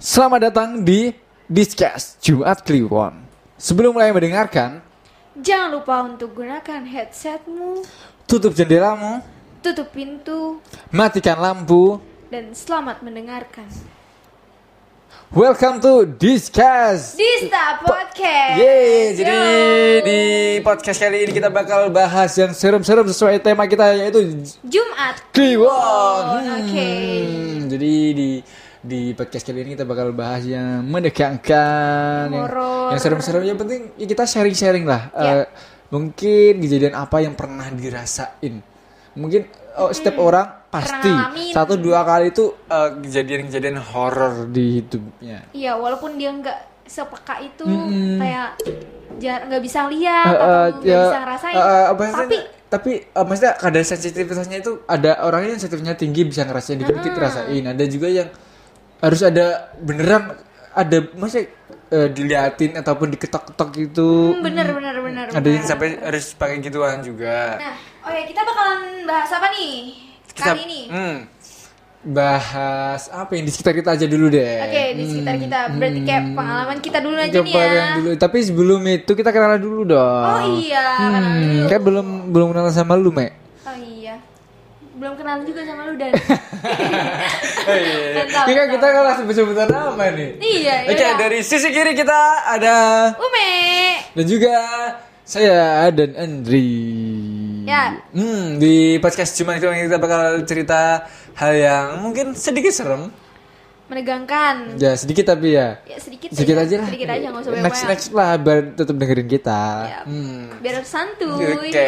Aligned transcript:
Selamat 0.00 0.48
datang 0.48 0.80
di 0.80 1.12
Discuss 1.44 2.16
Jumat 2.24 2.64
Kliwon. 2.64 3.20
Sebelum 3.60 3.92
mulai 3.92 4.08
mendengarkan, 4.10 4.80
Jangan 5.36 5.68
lupa 5.72 6.04
untuk 6.04 6.32
gunakan 6.34 6.80
headsetmu, 6.84 7.84
tutup 8.24 8.52
jendelamu, 8.52 9.20
tutup 9.60 9.88
pintu, 9.88 10.58
matikan 10.88 11.36
lampu. 11.36 12.00
dan 12.30 12.54
selamat 12.54 13.02
mendengarkan. 13.02 13.66
Welcome 15.30 15.78
to 15.78 16.06
Discuss. 16.06 17.14
Dista 17.14 17.78
Podcast. 17.82 18.56
Yeay, 18.56 19.14
jadi 19.14 19.30
Yo. 19.30 20.02
di 20.02 20.20
podcast 20.60 20.98
kali 20.98 21.22
ini 21.22 21.32
kita 21.32 21.46
bakal 21.46 21.86
bahas 21.88 22.34
yang 22.34 22.50
serem-serem 22.50 23.06
sesuai 23.06 23.38
tema 23.38 23.66
kita 23.66 23.94
yaitu 23.94 24.42
Jumat. 24.62 25.22
Kliwon. 25.30 26.24
Oke. 26.56 26.90
Hmm, 27.22 27.68
Jadi 27.68 27.94
di 28.10 28.28
di 28.80 29.12
podcast 29.12 29.44
kali 29.44 29.60
ini 29.60 29.76
kita 29.76 29.84
bakal 29.84 30.16
bahas 30.16 30.40
yang 30.48 30.80
menegangkan, 30.88 32.32
yang, 32.32 32.48
yang 32.90 33.00
serem-serem. 33.00 33.44
Yang 33.44 33.58
penting 33.60 33.80
ya 34.00 34.06
kita 34.08 34.24
sharing-sharing 34.24 34.88
lah. 34.88 35.12
Ya. 35.12 35.32
Eh, 35.44 35.46
mungkin 35.92 36.52
kejadian 36.64 36.96
apa 36.96 37.20
yang 37.20 37.36
pernah 37.36 37.68
dirasain. 37.68 38.64
Mungkin 39.12 39.42
oh, 39.76 39.92
setiap 39.92 40.16
orang 40.16 40.46
pasti 40.70 41.10
satu 41.52 41.76
dua 41.76 42.06
kali 42.08 42.32
itu 42.32 42.56
eh, 42.72 42.90
kejadian-kejadian 43.04 43.76
horor 43.84 44.48
di 44.48 44.80
hidupnya. 44.80 45.44
Iya, 45.52 45.76
walaupun 45.76 46.16
dia 46.16 46.32
nggak 46.32 46.88
sepeka 46.88 47.38
itu 47.38 47.68
Mm-mm. 47.68 48.18
kayak 48.18 48.48
nggak 49.20 49.62
bisa 49.62 49.86
lihat 49.86 50.26
Eh, 50.26 50.34
atau 50.34 50.48
eh, 50.48 50.66
nggak 50.72 50.88
ya, 50.88 51.00
bisa 51.04 51.18
ngerasain. 51.22 51.54
eh, 51.54 51.84
apa 51.86 52.02
Tapi 52.26 52.36
tapi 52.70 52.90
eh, 53.02 53.24
maksudnya 53.26 53.52
kadar 53.58 53.82
sensitivitasnya 53.84 54.58
itu 54.62 54.72
ada 54.88 55.20
orangnya 55.26 55.54
yang 55.54 55.60
sensitifnya 55.60 55.94
tinggi 55.98 56.22
bisa 56.24 56.46
ngerasain 56.48 56.80
dikit-dikit 56.80 57.14
rasain 57.18 57.64
ada 57.66 57.84
juga 57.84 58.08
yang 58.08 58.30
harus 59.00 59.20
ada 59.20 59.46
beneran 59.76 60.36
ada 60.70 60.96
maksudnya 61.12 61.50
eh, 61.88 62.08
diliatin 62.08 62.72
ataupun 62.74 63.10
diketok-ketok 63.10 63.68
gitu 63.76 64.10
Hmm, 64.32 64.42
bener 64.42 64.66
bener 64.70 64.94
bener. 64.96 65.24
ada 65.28 65.48
yang 65.48 65.62
sampai 65.62 65.98
harus 65.98 66.32
pakai 66.32 66.60
gituan 66.60 67.00
juga 67.00 67.56
Nah, 67.56 67.74
oke 68.02 68.20
kita 68.24 68.40
bakalan 68.40 68.80
bahas 69.02 69.30
apa 69.30 69.46
nih 69.50 69.72
kita 70.30 70.42
kali 70.46 70.62
ini? 70.62 70.80
hmm, 70.86 71.16
bahas 72.02 73.10
apa 73.10 73.28
yang 73.30 73.44
di 73.44 73.50
sekitar 73.50 73.74
kita 73.74 73.92
aja 73.92 74.06
dulu 74.06 74.26
deh 74.28 74.56
Oke, 74.62 74.82
di 74.94 75.04
sekitar 75.06 75.34
kita 75.36 75.58
berarti 75.70 76.00
kayak 76.02 76.24
pengalaman 76.32 76.78
kita 76.78 76.98
dulu 76.98 77.16
aja 77.18 77.28
nih 77.34 77.52
Hmm. 77.52 77.60
Ya. 77.60 77.72
yang 77.74 77.90
dulu 77.98 78.10
tapi 78.16 78.38
sebelum 78.40 78.80
itu 78.86 79.12
kita 79.12 79.30
kenalan 79.30 79.58
dulu 79.58 79.80
dong 79.86 80.24
Oh 80.24 80.42
iya, 80.56 80.86
kenalan 80.96 81.22
hmm, 81.26 81.40
dulu. 81.42 81.66
kan 81.66 81.80
belum 81.82 82.06
belum 82.30 82.46
kenalan 82.48 82.72
sama 82.72 82.94
lu 82.94 83.10
Mek 83.10 83.30
Oh. 83.32 83.49
Belum 85.00 85.16
kenal 85.16 85.40
juga 85.48 85.64
sama 85.64 85.88
lu 85.88 85.96
dan. 85.96 86.12
Oh, 86.12 87.72
iya, 87.80 87.88
iya. 87.88 88.20
Mantap, 88.20 88.44
Ini 88.44 88.52
kan 88.52 88.66
kita 88.68 88.84
kan 88.84 89.00
langsung 89.00 89.24
sebut-sebutan 89.24 89.66
nama 89.72 90.04
nih. 90.12 90.30
Iya, 90.36 90.74
Oke, 90.92 91.06
dari 91.16 91.38
sisi 91.40 91.72
kiri 91.72 91.96
kita 91.96 92.20
ada 92.44 92.76
Ume. 93.16 93.52
dan 94.12 94.24
juga 94.28 94.54
saya 95.24 95.88
dan 95.88 96.12
Andri. 96.20 96.68
Ya. 97.64 97.96
Hmm, 98.12 98.60
di 98.60 99.00
podcast 99.00 99.32
cuma 99.40 99.56
itu 99.56 99.64
kita 99.64 99.96
bakal 99.96 100.44
cerita 100.44 101.08
hal 101.32 101.52
yang 101.56 101.86
mungkin 102.04 102.36
sedikit 102.36 102.68
serem. 102.68 103.08
Menegangkan. 103.88 104.76
Ya, 104.76 105.00
sedikit 105.00 105.32
tapi 105.32 105.56
ya. 105.56 105.80
Ya 105.88 105.96
sedikit. 105.96 106.28
Sedikit 106.28 106.60
saja. 106.60 106.68
aja 106.68 106.76
lah. 106.76 106.88
Sedikit 106.92 107.08
aja 107.08 107.24
nggak 107.24 107.40
usah 107.40 107.50
Next 107.50 107.62
banyak-banyak. 107.64 107.88
next 107.88 108.08
lah 108.12 108.30
biar 108.36 108.58
tetap 108.76 108.94
dengerin 109.00 109.28
kita. 109.32 109.62
Ya. 109.88 110.00
Hmm. 110.04 110.44
Biar 110.60 110.84
santuy. 110.84 111.56
Oke. 111.56 111.72
gitu. 111.72 111.80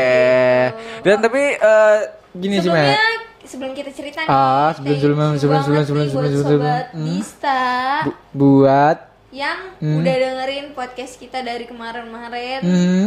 Dan 1.04 1.16
tapi 1.20 1.42
eh, 1.60 2.21
gini 2.34 2.56
sih, 2.56 2.66
Sebelumnya 2.66 3.00
sebelum 3.42 3.72
kita 3.72 3.90
cerita 3.90 4.18
nih. 4.20 4.28
Ah, 4.28 4.70
sebelum- 4.72 4.96
sebelum- 4.96 5.18
you 5.28 5.38
sebelum- 5.38 5.52
banget 5.52 5.66
sebelum- 5.66 5.76
nih 5.76 5.82
sebelum- 5.82 6.06
buat 6.14 6.30
sebelum- 6.30 6.42
sobat 6.42 6.84
sebelum- 6.84 6.94
hmm. 6.94 7.06
Dista 7.10 7.62
Bu- 8.02 8.20
buat 8.32 8.98
yang 9.30 9.58
Hmm. 9.78 9.96
udah 9.98 10.14
dengerin 10.14 10.66
podcast 10.72 11.14
kita 11.16 11.38
dari 11.40 11.64
kemarin-kemarin. 11.64 12.60
hmm, 12.60 13.06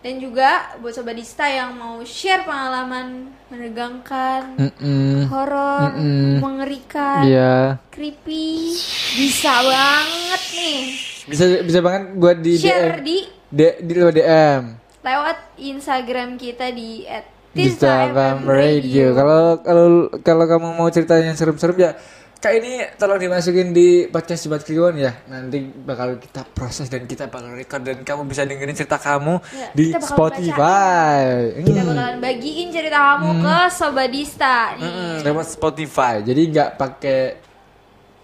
Dan 0.00 0.20
juga 0.20 0.50
buat 0.78 0.92
sobat 0.92 1.16
Dista 1.16 1.48
yang 1.48 1.72
mau 1.72 1.96
share 2.04 2.44
pengalaman 2.44 3.32
menegangkan, 3.48 4.52
mm-mm. 4.54 5.24
horor, 5.26 5.96
Mm-mm. 5.96 6.44
mengerikan, 6.44 7.24
Iya. 7.24 7.80
creepy, 7.88 8.68
bisa 9.16 9.64
banget 9.64 10.42
nih 10.52 10.80
Bisa 11.24 11.44
bisa 11.58 11.80
banget 11.80 12.02
buat 12.14 12.36
di 12.36 12.52
share 12.54 13.00
DM. 13.00 13.00
di 13.00 13.16
D, 13.48 13.60
di 13.80 13.92
lewat 13.94 14.14
DM. 14.14 14.62
lewat 15.00 15.36
Instagram 15.56 16.36
kita 16.36 16.68
di 16.68 17.08
Instagram 17.56 18.36
Radio. 18.44 19.06
Kalau 19.12 19.40
kalau 19.58 19.86
kalau 20.20 20.44
kamu 20.44 20.68
mau 20.72 20.88
cerita 20.88 21.14
yang 21.16 21.32
serem-serem 21.32 21.76
ya 21.76 21.92
kayak 22.36 22.56
ini 22.58 22.72
tolong 22.94 23.16
dimasukin 23.16 23.70
di 23.70 23.88
podcast 24.06 24.44
Sobat 24.44 24.60
Kliwon 24.60 24.94
ya. 24.94 25.16
Nanti 25.24 25.58
bakal 25.64 26.18
kita 26.18 26.44
proses 26.46 26.86
dan 26.86 27.04
kita 27.04 27.26
bakal 27.26 27.50
record 27.50 27.80
dan 27.80 28.02
kamu 28.02 28.26
bisa 28.26 28.42
dengerin 28.42 28.74
cerita 28.74 28.98
kamu 28.98 29.40
Ya, 29.50 29.68
di 29.72 29.84
Spotify. 29.96 31.56
kita 31.56 31.80
Hmm. 31.80 31.88
bakalan 31.88 32.16
bagiin 32.18 32.68
cerita 32.68 32.98
kamu 32.98 33.28
ke 33.40 33.56
sobat 33.70 34.08
Dista 34.08 34.56
nih. 34.74 34.82
Mm-mm, 34.82 35.14
lewat 35.22 35.46
Spotify. 35.48 36.14
Jadi 36.20 36.42
nggak 36.50 36.70
pakai 36.74 37.20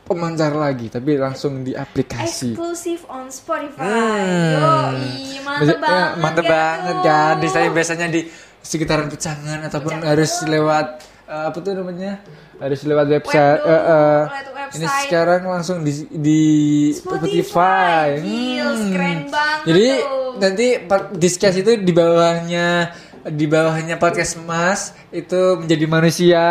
pemancar 0.03 0.53
lagi, 0.53 0.91
tapi 0.91 1.15
langsung 1.15 1.62
di 1.62 1.71
aplikasi. 1.71 2.53
Eksklusif 2.53 3.07
on 3.07 3.31
Spotify. 3.31 3.79
Hmm. 3.79 4.53
Yoi, 4.53 5.39
mantep 5.41 5.71
ya, 5.71 5.81
banget. 5.81 6.12
mantep 6.19 6.45
kan 6.45 6.53
banget 6.53 6.93
tuh? 6.93 7.05
kan. 7.07 7.35
Di 7.39 7.49
saya 7.49 7.69
biasanya 7.71 8.07
di 8.11 8.21
sekitaran 8.60 9.09
pecangan 9.09 9.65
ataupun 9.66 10.04
harus 10.04 10.32
lewat 10.44 10.87
eh, 11.26 11.44
apa 11.48 11.59
tuh 11.60 11.72
namanya? 11.76 12.21
Harus 12.60 12.81
lewat 12.84 13.06
website. 13.09 13.60
dulu, 13.65 13.72
eh, 13.72 13.81
eh. 13.81 14.21
lewat 14.28 14.69
Ini 14.71 14.87
website. 14.87 15.03
sekarang 15.09 15.41
langsung 15.48 15.76
di 15.81 15.93
di 16.12 16.43
Spotify. 16.93 17.41
Spotify. 17.41 18.06
Gils, 18.20 18.81
keren 18.93 19.20
banget 19.32 19.66
Jadi 19.66 19.88
tuh. 19.97 20.32
nanti 20.38 20.66
discuss 21.16 21.54
itu 21.56 21.72
di 21.81 21.93
bawahnya 21.93 22.69
di 23.20 23.44
bawahnya 23.44 24.00
podcast 24.00 24.41
Mas 24.44 24.97
itu 25.12 25.60
menjadi 25.60 25.84
manusia. 25.88 26.44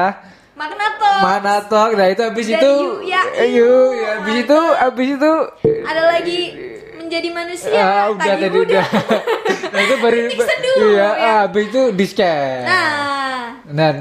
Mana 1.20 1.64
talk? 1.68 1.96
Nah 1.96 2.08
itu 2.12 2.22
habis 2.24 2.48
Dan 2.48 2.60
itu 2.60 2.74
you, 2.76 3.08
ya, 3.08 3.24
eh, 3.36 3.48
ya, 3.56 4.10
habis 4.20 4.36
itu 4.44 4.60
habis 4.76 5.08
itu 5.16 5.34
Ada 5.88 6.02
lagi 6.16 6.40
menjadi 7.10 7.30
manusia. 7.32 7.74
Ah, 7.74 8.06
udah 8.08 8.22
tadi, 8.24 8.42
tadi 8.44 8.58
udah. 8.60 8.86
udah. 8.86 9.22
nah 9.74 9.80
itu 9.82 9.96
baru 9.98 10.18
dulu, 10.30 10.86
iya, 10.88 10.94
ya. 10.96 11.10
ah, 11.10 11.40
habis 11.44 11.64
itu 11.66 11.82
disket. 11.92 12.64
Nah, 12.64 12.90
Dan 13.66 13.96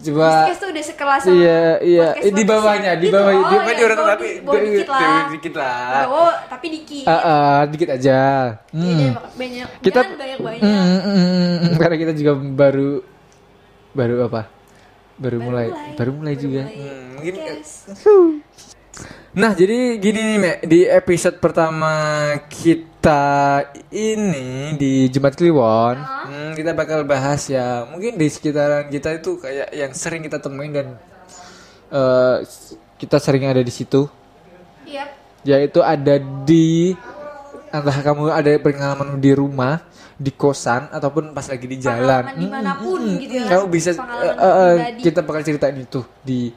coba 0.00 0.28
podcast 0.38 0.58
tuh 0.58 0.68
udah 0.68 0.84
sekelas 0.84 1.20
sama 1.22 1.32
iya 1.34 1.60
iya 1.80 2.08
Eh, 2.18 2.28
di 2.28 2.44
bawahnya 2.44 2.92
di 2.94 3.08
Gitu. 3.08 3.14
bawah 3.14 3.24
Oh, 3.24 3.40
di 3.40 3.40
bawah 3.46 3.64
iya, 3.64 3.72
di 3.74 3.84
bawah 3.86 4.08
tapi 4.10 4.26
di- 4.26 4.40
bawah 4.42 4.60
dikit 4.62 4.88
lah. 4.90 5.00
di- 5.00 5.28
dikit 5.32 5.54
lah. 5.54 6.04
Oh, 6.06 6.32
tapi 6.46 6.66
dikit. 6.70 7.04
Ah, 7.04 7.20
ah, 7.22 7.60
dikit 7.64 7.88
aja. 7.90 8.20
Jadi 8.66 8.84
Hmm. 8.84 9.00
jangan 9.02 9.32
banyak. 9.34 9.68
Kita 9.80 10.00
jangan 10.02 10.16
banyak-banyak. 10.18 10.60
Hmm, 10.60 10.76
hmm, 10.76 11.00
hmm, 11.00 11.56
hmm, 11.58 11.72
karena 11.78 11.96
kita 11.98 12.12
juga 12.12 12.32
baru 12.36 12.90
baru 13.92 14.16
apa? 14.22 14.42
Baru, 15.14 15.38
mulai, 15.40 15.66
baru 15.94 16.10
mulai 16.12 16.34
juga. 16.34 16.62
mulai 16.64 16.74
Hmm, 16.74 17.04
mungkin. 17.16 18.43
Nah, 19.34 19.50
jadi 19.50 19.98
gini 19.98 20.20
nih, 20.22 20.38
Mek. 20.38 20.56
Di 20.62 20.86
episode 20.86 21.42
pertama 21.42 21.90
kita 22.46 23.66
ini 23.90 24.78
di 24.78 25.10
Jumat 25.10 25.34
Kliwon, 25.34 25.98
hmm, 25.98 26.50
kita 26.54 26.70
bakal 26.70 27.02
bahas 27.02 27.42
ya, 27.50 27.82
mungkin 27.90 28.14
di 28.14 28.30
sekitaran 28.30 28.86
kita 28.86 29.18
itu 29.18 29.42
kayak 29.42 29.74
yang 29.74 29.90
sering 29.90 30.22
kita 30.22 30.38
temuin 30.38 30.70
dan 30.70 30.88
eh, 31.90 32.36
kita 32.94 33.18
sering 33.18 33.50
ada 33.50 33.58
di 33.58 33.74
situ, 33.74 34.06
Iya. 34.86 35.10
yaitu 35.42 35.82
ada 35.82 36.14
di 36.46 36.94
entah 37.74 37.98
kamu 38.06 38.30
ada 38.30 38.50
pengalaman 38.62 39.18
di 39.18 39.34
rumah, 39.34 39.82
di 40.14 40.30
kosan 40.30 40.94
ataupun 40.94 41.34
pas 41.34 41.50
lagi 41.50 41.66
di 41.66 41.82
jalan. 41.82 42.22
Pengalaman 42.22 42.38
di 42.38 42.46
mana 42.46 42.72
pun 42.78 43.02
gitu 43.18 43.34
ya. 43.34 43.50
Kamu 43.50 43.66
bisa 43.66 43.90
eh, 43.90 43.98
pribadi. 43.98 45.00
kita 45.02 45.20
bakal 45.26 45.42
ceritain 45.42 45.74
itu 45.74 46.06
di 46.22 46.54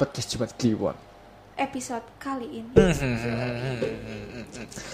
podcast 0.00 0.32
Jumat 0.32 0.50
Kliwon. 0.56 0.96
Episode 1.54 2.02
kali 2.18 2.62
ini. 2.62 2.74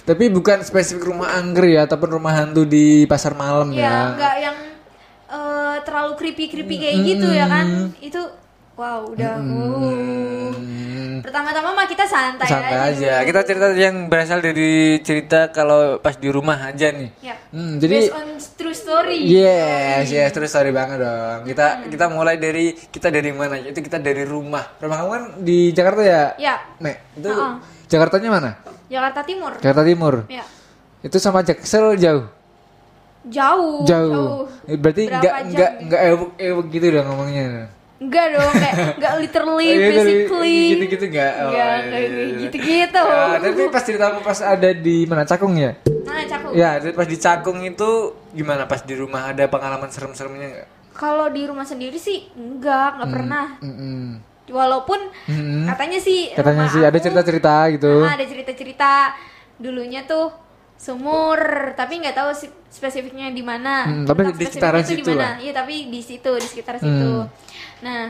Tapi 0.05 0.29
bukan 0.29 0.61
spesifik 0.61 1.08
rumah 1.08 1.32
angker 1.40 1.64
ya, 1.64 1.88
ataupun 1.88 2.20
rumah 2.20 2.37
hantu 2.37 2.69
di 2.69 3.08
pasar 3.08 3.32
malam 3.32 3.73
Ya, 3.73 3.81
ya. 3.81 3.93
enggak 4.12 4.35
yang 4.44 4.56
eh, 5.32 5.76
terlalu 5.88 6.12
creepy-creepy 6.20 6.76
kayak 6.76 6.96
gitu 7.00 7.29
ya 7.32 7.46
kan. 7.49 7.67
Itu 7.96 8.20
wow, 8.76 9.08
udah 9.08 9.35
uh. 9.40 10.52
Pertama-tama 11.20 11.72
mah 11.72 11.84
kita 11.84 12.05
santai, 12.05 12.46
Santai 12.46 12.72
aja. 12.90 12.90
aja. 12.90 13.12
Kita 13.22 13.40
cerita 13.43 13.67
yang 13.72 14.06
berasal 14.06 14.38
dari 14.38 14.99
cerita 15.00 15.49
kalau 15.49 15.96
pas 15.96 16.14
di 16.14 16.28
rumah 16.28 16.58
aja 16.67 16.90
nih. 16.90 17.11
Ya. 17.20 17.37
Hmm, 17.50 17.76
jadi 17.76 17.96
Based 18.05 18.14
on 18.14 18.28
true 18.56 18.72
story. 18.72 19.20
Yes, 19.22 20.08
yes, 20.08 20.31
terus 20.31 20.49
story 20.49 20.70
banget 20.70 21.00
dong. 21.00 21.44
Kita 21.44 21.87
kita 21.87 22.06
mulai 22.06 22.37
dari 22.37 22.72
kita 22.72 23.08
dari 23.08 23.31
mana? 23.31 23.56
Itu 23.56 23.78
kita 23.78 23.96
dari 23.96 24.22
rumah. 24.22 24.76
Rumah 24.76 24.96
kamu 24.96 25.11
kan 25.11 25.25
di 25.40 25.70
Jakarta 25.70 26.02
ya? 26.02 26.22
Ya, 26.37 26.55
Mek, 26.78 26.96
itu 27.14 27.28
Heeh. 27.28 27.52
Jakartanya 27.87 28.31
mana? 28.31 28.50
Jakarta 28.87 29.20
Timur. 29.23 29.52
Jakarta 29.58 29.82
Timur. 29.82 30.14
Ya. 30.26 30.44
Itu 31.00 31.16
sama 31.16 31.40
Jaksel 31.40 31.96
jauh. 31.96 32.26
Jauh. 33.20 33.84
Jauh. 33.84 34.49
Eh, 34.64 34.81
Berarti 34.81 35.05
jam 35.06 35.20
enggak 35.44 35.70
nih? 35.76 35.82
enggak 35.84 36.00
ewek 36.08 36.31
ewek 36.38 36.66
gitu 36.73 36.87
dong 36.90 37.06
ngomongnya. 37.06 37.69
Enggak 38.00 38.26
dong, 38.32 38.52
kayak 38.55 38.75
enggak 38.97 39.14
literally, 39.20 39.69
Gitu, 39.70 39.85
physically. 39.93 40.61
gitu-gitu 40.73 41.05
nggak? 41.11 41.32
Oh, 41.37 41.44
Enggak, 41.47 41.69
iya, 41.76 41.76
kayak 41.85 42.08
iya, 42.08 42.23
iya. 42.25 42.38
gitu-gitu. 42.41 43.02
Ya, 43.05 43.37
tapi 43.38 43.62
pas 43.69 43.82
ceritamu 43.85 44.19
pas 44.20 44.38
ada 44.41 44.70
di 44.73 44.97
mana 45.05 45.23
Cakung 45.23 45.52
ya? 45.55 45.76
Nah, 46.00 46.25
cakep. 46.25 46.49
Ya, 46.56 46.69
pas 46.91 47.05
di 47.05 47.17
Cakung 47.17 47.58
itu 47.61 47.91
gimana 48.32 48.64
pas 48.64 48.81
di 48.81 48.94
rumah 48.94 49.29
ada 49.29 49.44
pengalaman 49.47 49.87
serem-seremnya 49.87 50.47
nggak? 50.50 50.69
Kalau 50.91 51.29
di 51.29 51.44
rumah 51.44 51.62
sendiri 51.62 51.97
sih 51.97 52.25
enggak, 52.35 52.97
enggak 52.97 53.11
pernah. 53.11 53.47
Mm-mm. 53.61 54.05
Walaupun 54.49 55.00
Mm-mm. 55.29 55.69
katanya 55.69 56.00
sih 56.00 56.20
Hmm. 56.26 56.37
Katanya 56.37 56.67
sih 56.67 56.81
ada 56.81 56.99
cerita-cerita 56.99 57.55
gitu. 57.70 57.93
Ah, 58.00 58.17
ada 58.17 58.25
cerita-cerita 58.25 58.93
dulunya 59.56 60.02
tuh 60.02 60.32
sumur, 60.75 61.37
tapi 61.76 62.00
nggak 62.00 62.17
tahu 62.17 62.31
si- 62.32 62.56
spesifiknya 62.67 63.29
di 63.29 63.44
mana. 63.44 63.85
Hmm, 63.85 64.05
tapi 64.05 64.32
di 64.32 64.43
sekitaran 64.43 64.81
situ 64.81 65.12
mana. 65.12 65.37
Iya, 65.37 65.52
tapi 65.55 65.87
di 65.87 66.00
situ, 66.00 66.32
di 66.35 66.49
sekitar 66.49 66.81
situ. 66.81 67.29
Nah, 67.81 68.05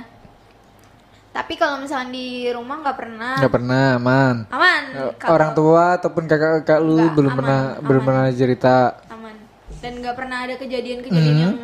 tapi 1.30 1.54
kalau 1.54 1.78
misalnya 1.78 2.10
di 2.10 2.26
rumah 2.48 2.80
nggak 2.80 2.96
pernah. 2.96 3.34
Nggak 3.38 3.54
pernah, 3.54 3.84
aman. 3.96 4.36
Aman. 4.48 4.82
Kalau- 5.16 5.30
Orang 5.30 5.50
tua 5.52 5.84
ataupun 5.94 6.24
kakak-kakak 6.24 6.80
lu 6.80 6.98
Nggak, 7.00 7.14
belum 7.14 7.30
aman, 7.30 7.38
pernah 7.38 7.60
aman. 7.72 7.86
belum 7.86 8.02
pernah 8.02 8.24
cerita. 8.30 8.76
aman. 9.08 9.34
Dan 9.78 9.92
nggak 9.98 10.14
pernah 10.14 10.38
ada 10.42 10.54
kejadian-kejadian 10.56 11.34
Hmm. 11.36 11.40
yang 11.40 11.54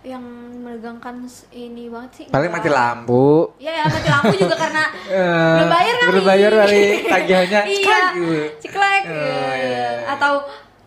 yang 0.00 0.24
menegangkan 0.56 1.24
s- 1.24 1.44
ini 1.50 1.84
banget 1.86 2.10
sih. 2.14 2.24
Paling 2.26 2.48
mati 2.48 2.68
lampu. 2.68 3.52
Iya, 3.56 3.72
ya, 3.74 3.84
mati 3.86 4.08
lampu 4.08 4.32
juga 4.34 4.56
karena 4.56 4.84
Eh, 5.10 5.56
belum 5.58 5.68
bayar 5.70 5.94
kali. 5.94 6.08
belum 6.08 6.24
bayar 6.24 6.52
kali 6.54 6.82
tagihannya. 7.12 7.60
iya. 7.66 7.98
Ceklek. 8.64 9.02
Oh, 9.04 9.54
iya. 9.58 9.88
Atau 10.06 10.32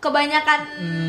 kebanyakan 0.04 0.60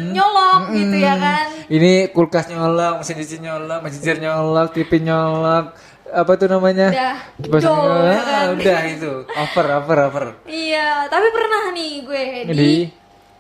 nyolok 0.10 0.62
gitu 0.72 0.96
ya 0.96 1.16
kan. 1.20 1.46
Ini 1.68 1.92
kulkas 2.10 2.48
nyolok, 2.48 3.04
mesin 3.04 3.20
cuci 3.20 3.38
nyolok, 3.44 3.80
mesin 3.84 4.00
cuci 4.00 4.24
nyolok, 4.24 4.68
TV 4.72 4.92
nyolok, 5.04 5.66
apa 6.08 6.32
tuh 6.34 6.48
namanya? 6.48 6.88
Udah, 6.88 7.16
Kipas 7.36 7.62
nyolok. 7.62 8.00
ya 8.08 8.16
kan? 8.16 8.32
Ah, 8.32 8.46
udah 8.56 8.80
itu. 8.88 9.12
Over, 9.28 9.66
over, 9.76 9.98
over. 10.08 10.26
Iya, 10.48 11.12
tapi 11.12 11.28
pernah 11.30 11.76
nih 11.76 11.92
gue 12.02 12.24
di, 12.48 12.54
Di? 12.56 12.74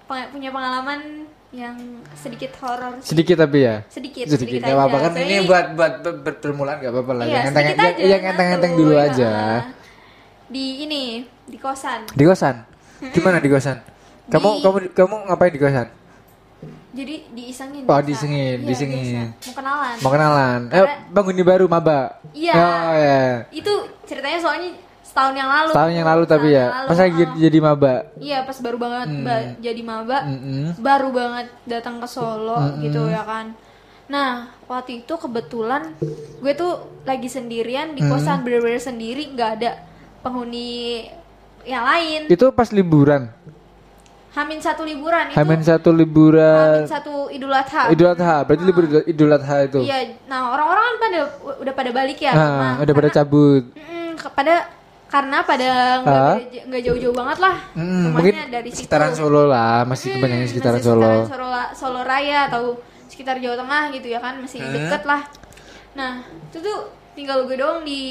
punya 0.05 0.51
pengalaman 0.51 1.23
yang 1.55 1.79
sedikit 2.13 2.51
horor. 2.59 2.99
Sedikit 2.99 3.39
tapi 3.39 3.63
ya. 3.63 3.87
sedikit 3.87 4.27
Sedikit 4.27 4.59
sedikit 4.59 4.67
nggak 4.67 4.75
apa-apa 4.75 4.97
kan 4.99 5.11
ini 5.15 5.47
buat 5.47 5.65
buat 5.71 5.93
ber- 6.03 6.19
ber- 6.19 6.39
permulaan 6.43 6.83
nggak 6.83 6.91
apa-apa 6.91 7.11
lah. 7.15 7.25
Iya, 7.25 7.31
yang 7.31 7.45
enteng 7.47 7.65
aja, 7.65 7.87
yang 8.03 8.23
enteng-enteng 8.27 8.71
santuy, 8.75 8.83
dulu 8.83 8.95
aja. 8.99 9.31
Di 10.45 10.65
ini, 10.83 11.03
di 11.47 11.57
kosan. 11.57 11.99
Di 12.11 12.23
kosan. 12.27 12.55
Gimana 13.15 13.39
di 13.39 13.47
kosan? 13.47 13.94
Kamu 14.25 14.47
Di- 14.49 14.61
kamu 14.61 14.77
kamu 14.91 15.15
ngapain 15.27 15.51
di 15.51 15.59
kosan? 15.59 15.87
Jadi 16.95 17.15
diisengin. 17.29 17.83
Oh, 17.83 17.91
biasa. 17.91 18.07
disengin, 18.07 18.57
Iya, 18.57 18.65
disengin. 18.65 19.27
biasa. 19.35 19.45
Mau 19.45 19.53
kenalan. 19.53 19.95
Mau 19.99 20.11
kenalan? 20.11 20.59
Eh 20.65 20.79
Karena- 20.79 20.99
bangun 21.11 21.35
di 21.35 21.43
baru 21.43 21.65
maba. 21.67 21.99
Iya. 22.31 22.53
Oh 22.55 22.93
ya. 22.95 23.23
Itu 23.51 23.73
ceritanya 24.03 24.39
soalnya 24.39 24.69
setahun 25.03 25.35
yang 25.35 25.49
lalu. 25.49 25.71
Tahun 25.71 25.91
yang 25.93 26.07
lalu 26.07 26.23
tapi 26.23 26.47
Setahun 26.49 26.63
ya. 26.63 26.65
lalu, 26.73 26.87
Pas 26.87 26.99
lagi 27.01 27.21
ah. 27.21 27.35
jadi 27.37 27.57
maba. 27.59 27.93
Iya, 28.15 28.37
pas 28.41 28.57
baru 28.57 28.77
banget 28.79 29.07
ba- 29.21 29.47
jadi 29.59 29.81
maba. 29.83 30.17
Mm-mm. 30.25 30.65
Baru 30.79 31.09
banget 31.11 31.47
datang 31.65 31.99
ke 31.99 32.07
Solo 32.07 32.57
gitu 32.79 33.01
ya 33.05 33.21
kan. 33.21 33.51
Nah, 34.05 34.31
waktu 34.65 35.01
itu 35.01 35.13
kebetulan 35.15 35.91
gue 36.39 36.53
tuh 36.53 36.73
lagi 37.03 37.25
sendirian 37.25 37.91
di 37.91 38.01
kosan 38.01 38.39
bener-bener 38.39 38.77
sendiri, 38.77 39.27
nggak 39.27 39.51
ada 39.59 39.81
penghuni 40.21 41.09
yang 41.61 41.83
lain. 41.83 42.29
Itu 42.29 42.49
pas 42.49 42.69
liburan. 42.69 43.27
Hamin 44.35 44.59
satu 44.59 44.83
liburan 44.83 45.31
itu. 45.31 45.35
Hamin 45.39 45.61
satu 45.63 45.89
Hamin 45.89 46.01
liburan. 46.03 46.79
satu 46.85 47.31
Idul 47.31 47.49
Adha. 47.49 47.87
Idul 47.87 48.09
Adha. 48.09 48.43
Berarti 48.43 48.63
libur 48.63 48.83
Idul- 48.83 49.07
Idul 49.07 49.31
Adha 49.31 49.57
itu. 49.63 49.79
Iya, 49.79 49.97
nah 50.27 50.51
orang-orang 50.51 50.83
kan 50.83 50.95
pada 50.99 51.19
udah 51.55 51.73
pada 51.73 51.89
balik 51.89 52.19
ya. 52.19 52.33
Nah, 52.35 52.51
Nah, 52.51 52.73
udah 52.83 52.93
pada 52.93 53.09
cabut. 53.09 53.63
Mm, 53.73 54.11
pada 54.29 54.53
karena 55.05 55.37
pada 55.39 55.69
nggak 56.03 56.67
nggak 56.67 56.81
jauh-jauh 56.83 57.15
banget 57.15 57.37
lah. 57.39 57.55
Rumahnya 57.71 58.11
mungkin 58.11 58.33
dari 58.51 58.69
situ. 58.69 58.77
sekitaran 58.83 59.15
Solo 59.15 59.47
lah, 59.47 59.87
masih 59.87 60.11
Hmm, 60.11 60.15
kebanyakan 60.19 60.47
sekitaran 60.51 60.77
masih 60.77 60.89
Solo. 60.91 61.11
Solo, 61.25 61.47
Solo 61.71 62.01
Raya 62.03 62.51
atau 62.51 62.63
sekitar 63.07 63.39
Jawa 63.39 63.55
Tengah 63.55 63.83
gitu 63.95 64.07
ya 64.09 64.19
kan, 64.19 64.35
masih 64.37 64.59
Hmm. 64.59 64.73
deket 64.75 65.03
lah. 65.07 65.21
Nah, 65.95 66.11
itu 66.45 66.59
tuh 66.59 66.77
tinggal 67.15 67.47
gue 67.47 67.55
doang 67.55 67.87
di 67.87 68.01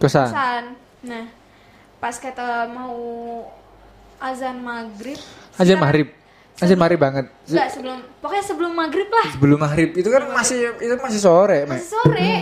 Kosan. 0.00 0.72
Nah, 1.04 1.28
pas 2.00 2.16
kata 2.16 2.64
mau 2.66 2.96
azan 4.18 4.64
maghrib. 4.64 5.20
Azan 5.54 5.78
maghrib. 5.78 6.08
Azan 6.62 6.78
maghrib 6.78 7.00
banget. 7.02 7.24
Enggak, 7.50 7.68
sebelum 7.74 7.98
pokoknya 8.22 8.44
sebelum 8.46 8.72
maghrib 8.74 9.08
lah. 9.10 9.26
Sebelum 9.34 9.58
maghrib 9.58 9.90
itu 9.94 10.08
kan 10.10 10.22
masih 10.30 10.70
itu 10.78 10.94
masih 10.98 11.20
sore, 11.20 11.58
Mek. 11.66 11.78
Masih 11.78 11.90
sore. 11.90 12.32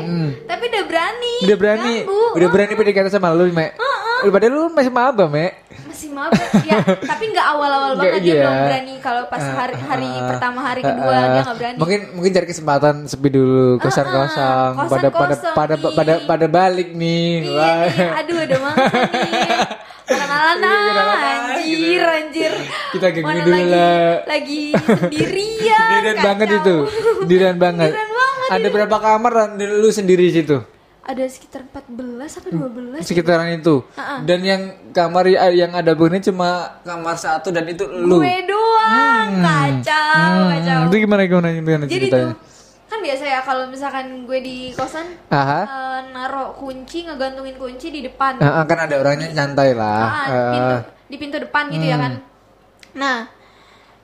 Tapi 0.49 0.62
udah 0.69 0.82
berani. 0.85 1.35
Udah 1.44 1.56
berani, 1.56 1.94
ganggu. 2.05 2.23
udah 2.37 2.49
berani 2.53 2.73
PDKT 2.76 3.06
sama 3.12 3.32
lu, 3.32 3.49
Mek. 3.53 3.76
Padahal 4.23 4.53
lu 4.55 4.62
masih 4.70 4.93
maba, 4.93 5.25
Mek. 5.26 5.53
masih 5.93 6.09
mabuk 6.09 6.50
ya 6.64 6.81
tapi 6.82 7.25
nggak 7.31 7.47
awal-awal 7.53 7.93
banget 7.94 8.20
dia 8.25 8.32
iya. 8.32 8.43
belum 8.43 8.59
berani 8.64 8.94
kalau 8.99 9.23
pas 9.29 9.44
hari 9.44 9.76
hari 9.76 10.11
Ah, 10.12 10.29
pertama 10.35 10.58
hari 10.65 10.81
ah, 10.82 10.88
kedua 10.88 11.12
ah. 11.12 11.20
dia 11.23 11.41
nggak 11.44 11.58
berani 11.61 11.76
Mungkin 11.79 12.00
mungkin 12.17 12.31
cari 12.32 12.47
kesempatan 12.49 12.94
sepi 13.06 13.29
dulu, 13.29 13.79
kosan 13.79 14.06
kosong, 14.08 14.73
kosan 14.82 14.88
pada 14.88 15.08
pada 15.12 15.35
kosong 15.37 15.55
pada 15.55 15.75
nih. 15.76 15.93
pada 15.94 16.15
pada 16.26 16.47
balik 16.49 16.88
nih. 16.97 17.32
iya 17.44 17.53
Wah. 17.55 17.76
nih 17.87 18.19
aduh 18.19 18.58
mangsa 18.65 18.99
nih 19.05 19.81
kenalan 20.05 20.57
Iya, 20.59 20.81
kenalan, 20.89 21.41
anjir 21.53 21.79
gitu. 21.79 22.05
anjir 22.05 22.53
Kita 22.91 23.07
gangguin 23.09 23.27
Mana 23.33 23.43
dulu 23.43 23.55
lagi, 23.57 23.71
lah. 23.71 24.11
lagi 24.25 24.63
sendirian 25.01 26.03
kacau. 26.05 26.23
banget 26.23 26.49
itu. 26.55 26.77
Diran 27.25 27.57
banget. 27.57 27.91
Banget 27.93 28.49
Ada 28.51 28.67
berapa 28.69 28.97
kamar 28.99 29.33
dan 29.33 29.51
lu 29.59 29.89
sendiri 29.89 30.25
di 30.25 30.35
situ? 30.35 30.59
ada 31.03 31.27
sekitar 31.27 31.67
14 31.67 31.99
sampai 32.25 32.51
12 32.53 33.03
Sekitaran 33.03 33.51
itu. 33.53 33.83
Dan 34.23 34.39
yang 34.41 34.63
kamar 34.89 35.27
y- 35.27 35.57
yang 35.57 35.75
ada 35.75 35.93
begini 35.93 36.23
cuma 36.23 36.79
kamar 36.81 37.17
satu 37.17 37.51
dan 37.51 37.67
itu 37.67 37.83
lu. 37.85 38.23
gue 38.23 38.47
doang 38.47 39.35
kacau 39.35 40.31
kacau 40.49 40.79
Hmm, 40.79 40.87
itu 40.87 40.97
gimana 41.01 41.23
gimana 41.25 41.49
gimana 41.51 41.85
jadi 41.85 42.07
ceritanya? 42.07 42.23
tuh 42.23 42.52
biasa 43.03 43.25
ya 43.25 43.41
kalau 43.41 43.67
misalkan 43.67 44.07
gue 44.23 44.39
di 44.39 44.57
kosan 44.73 45.05
Aha. 45.29 45.61
eh, 45.63 46.01
naruh 46.11 46.55
kunci 46.55 47.03
ngegantungin 47.03 47.55
kunci 47.55 47.91
di 47.91 48.01
depan 48.01 48.39
ah, 48.39 48.63
kan 48.63 48.79
ada 48.81 48.97
orangnya 48.97 49.29
santai 49.29 49.75
lah. 49.75 50.01
Ah, 50.01 50.25
Eh, 50.25 50.49
pintu, 50.49 50.75
di 51.09 51.17
pintu 51.19 51.37
depan 51.39 51.65
gitu 51.69 51.83
ya 51.85 51.95
Hmm. 51.95 52.01
kan 52.01 52.13
nah 52.93 53.19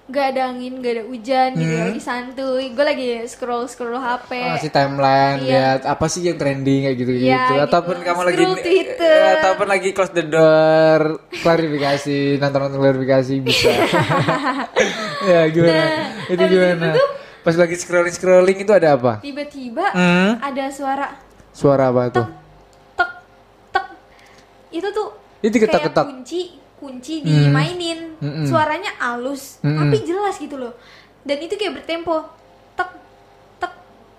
gak 0.06 0.33
ada 0.33 0.49
angin 0.49 0.81
gak 0.81 0.93
ada 0.95 1.05
hujan 1.05 1.49
gitu 1.53 1.69
Hmm. 1.69 1.79
ya, 1.79 1.85
lagi 1.87 2.00
santuy 2.00 2.65
gue 2.67 2.81
lagi 2.83 3.06
scroll 3.27 3.65
scroll 3.65 3.93
hp 3.95 4.31
masih 4.33 4.69
timeline 4.69 5.37
Iya. 5.39 5.45
lihat 5.45 5.81
apa 5.87 6.05
sih 6.06 6.25
yang 6.25 6.35
trending 6.35 6.81
kayak 6.83 6.97
gitu 6.97 7.11
gitu 7.12 7.27
Iya, 7.27 7.45
gitu. 7.45 7.55
ataupun 7.62 7.97
kamu 8.00 8.21
lagi 8.25 8.45
Twitter. 8.59 9.05
eh, 9.21 9.33
ataupun 9.37 9.67
lagi 9.67 9.89
close 9.93 10.11
the 10.11 10.25
door 10.25 11.00
klarifikasi 11.39 12.19
nonton 12.37 12.61
nonton 12.62 12.79
klarifikasi 12.79 13.35
bisa 13.38 13.69
ya 15.28 15.45
gimana 15.47 15.76
Nah, 15.76 16.00
itu 16.26 16.43
gimana 16.47 16.88
itu 16.88 16.97
tuh- 16.97 17.12
pas 17.49 17.57
lagi 17.57 17.75
scrolling 17.75 18.12
scrolling 18.12 18.59
itu 18.59 18.69
ada 18.71 18.93
apa 18.93 19.12
tiba-tiba 19.19 19.88
Hmm? 19.90 20.37
ada 20.38 20.64
suara 20.69 21.17
suara 21.50 21.88
apa 21.88 22.12
tuh 22.12 22.26
tek 22.95 23.11
tek 23.71 23.85
itu 24.71 24.88
tuh 24.90 25.09
Itu 25.40 25.57
kayak 25.57 25.71
ketok-ketok. 25.71 26.05
kunci 26.07 26.40
kunci 26.76 27.14
dimainin 27.23 28.14
Mm-mm. 28.19 28.45
suaranya 28.45 28.93
halus 29.00 29.59
Mm-mm. 29.61 29.81
tapi 29.81 29.97
jelas 30.02 30.37
gitu 30.37 30.57
loh 30.57 30.76
dan 31.23 31.38
itu 31.38 31.55
kayak 31.55 31.73
bertempo 31.75 32.21
tek 32.75 32.90
tek 33.57 33.73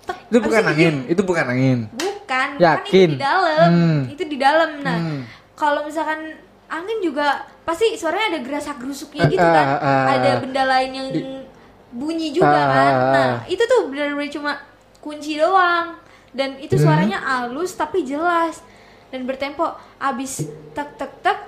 tek 0.04 0.18
itu 0.26 0.36
Abis 0.36 0.44
bukan 0.44 0.60
itu 0.60 0.72
angin 0.74 0.96
itu 1.06 1.22
bukan 1.22 1.46
angin 1.48 1.80
bukan 1.94 2.50
kan 2.50 2.50
Yakin? 2.58 3.10
itu 3.10 3.14
di 3.14 3.22
dalam 3.22 3.70
Hmm. 3.70 4.02
itu 4.08 4.24
di 4.26 4.38
dalam 4.38 4.70
nah 4.82 4.98
Hmm. 4.98 5.22
kalau 5.54 5.86
misalkan 5.86 6.34
angin 6.66 6.98
juga 7.00 7.28
pasti 7.62 7.94
suaranya 7.94 8.34
ada 8.34 8.40
gerasak 8.42 8.78
gerusuknya 8.78 9.24
Ah, 9.24 9.30
gitu 9.30 9.46
kan 9.46 9.66
ah, 9.68 9.78
ah. 9.80 10.06
ada 10.16 10.32
benda 10.40 10.64
lain 10.66 10.92
yang 10.92 11.08
bunyi 11.92 12.30
juga 12.30 12.50
Ah, 12.52 12.68
kan 12.68 12.86
ah, 12.88 12.94
ah. 12.94 13.12
nah 13.12 13.30
itu 13.46 13.62
tuh 13.62 13.88
benar-benar 13.88 14.30
cuma 14.30 14.52
kunci 15.00 15.36
doang 15.36 15.98
dan 16.30 16.58
itu 16.58 16.76
Hmm. 16.76 16.84
suaranya 16.84 17.18
halus 17.18 17.74
tapi 17.74 18.04
jelas 18.04 18.62
dan 19.10 19.24
bertempo 19.24 19.66
abis 19.98 20.46
tek 20.72 20.94
tek 20.96 21.12
tek 21.20 21.40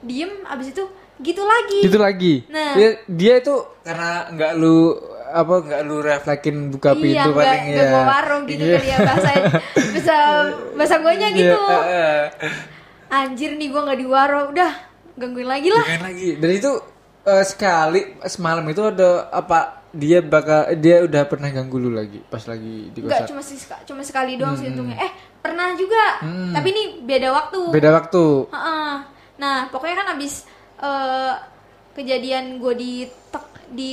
diem 0.00 0.40
abis 0.44 0.72
itu 0.72 0.84
gitu 1.18 1.42
lagi 1.42 1.80
itu 1.82 1.98
lagi 1.98 2.34
Nah. 2.48 2.72
dia, 2.72 2.88
dia 3.06 3.34
itu 3.38 3.52
karena 3.82 4.10
nggak 4.30 4.52
lu 4.56 4.96
apa 5.28 5.54
nggak 5.60 5.82
lu 5.84 5.96
reflekin 6.00 6.56
buka 6.70 6.90
iya 6.92 6.98
pintu 7.22 7.30
paling 7.30 7.62
ya 7.68 7.84
bawa 7.86 8.02
warung 8.08 8.42
gitu 8.44 8.62
Iya. 8.62 8.74
kali 8.74 8.88
ya 8.88 8.98
bahasa 9.00 9.30
bahasa 9.94 10.16
bahasa 10.74 10.94
guanya 10.98 11.28
Iya, 11.28 11.36
gitu 11.36 11.60
eh, 11.60 12.24
eh. 12.40 12.52
anjir 13.10 13.50
nih 13.52 13.68
gua 13.68 13.80
nggak 13.84 14.00
di 14.00 14.06
warung 14.06 14.48
udah 14.50 14.72
gangguin 15.14 15.44
lagi 15.46 15.68
lah 15.68 15.84
Jangan 15.84 16.04
lagi. 16.06 16.28
Dan 16.34 16.50
itu 16.50 16.72
eh, 17.22 17.44
sekali 17.44 18.00
semalam 18.24 18.64
itu 18.64 18.80
ada 18.82 19.28
apa 19.30 19.79
dia 19.90 20.22
bakal 20.22 20.70
dia 20.78 21.02
udah 21.02 21.26
pernah 21.26 21.50
ganggu 21.50 21.82
lu 21.82 21.90
lagi 21.90 22.22
pas 22.30 22.42
lagi 22.46 22.94
di 22.94 23.02
Enggak 23.02 23.26
cuma 23.26 23.42
sih 23.42 23.58
cuma 23.58 24.02
sekali 24.06 24.38
doang 24.38 24.54
sih 24.54 24.70
untungnya. 24.70 24.96
Eh, 25.02 25.12
pernah 25.42 25.74
juga. 25.74 26.22
Tapi 26.54 26.66
ini 26.70 26.82
beda 27.02 27.28
waktu. 27.34 27.58
Hmm. 27.58 27.74
Beda 27.74 27.90
waktu. 27.98 28.24
Heeh. 28.54 28.92
Nah, 29.40 29.56
pokoknya 29.72 29.96
kan 30.04 30.08
abis 30.14 30.46
eh, 30.78 31.34
kejadian 31.98 32.62
gue 32.62 32.74
di 32.78 32.92
di 33.70 33.90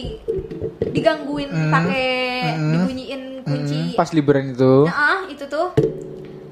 digangguin 0.93 1.49
pakai 1.69 2.09
dibunyiin 2.57 3.21
kunci. 3.41 3.79
Hmm, 3.93 3.97
pas 3.97 4.09
liburan 4.13 4.53
itu. 4.53 4.85
Nah, 4.85 4.93
ah, 4.93 5.19
itu 5.29 5.45
tuh 5.49 5.73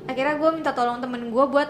akhirnya 0.06 0.38
gue 0.38 0.50
minta 0.54 0.72
tolong 0.74 1.02
temen 1.02 1.30
gue 1.30 1.46
buat 1.46 1.70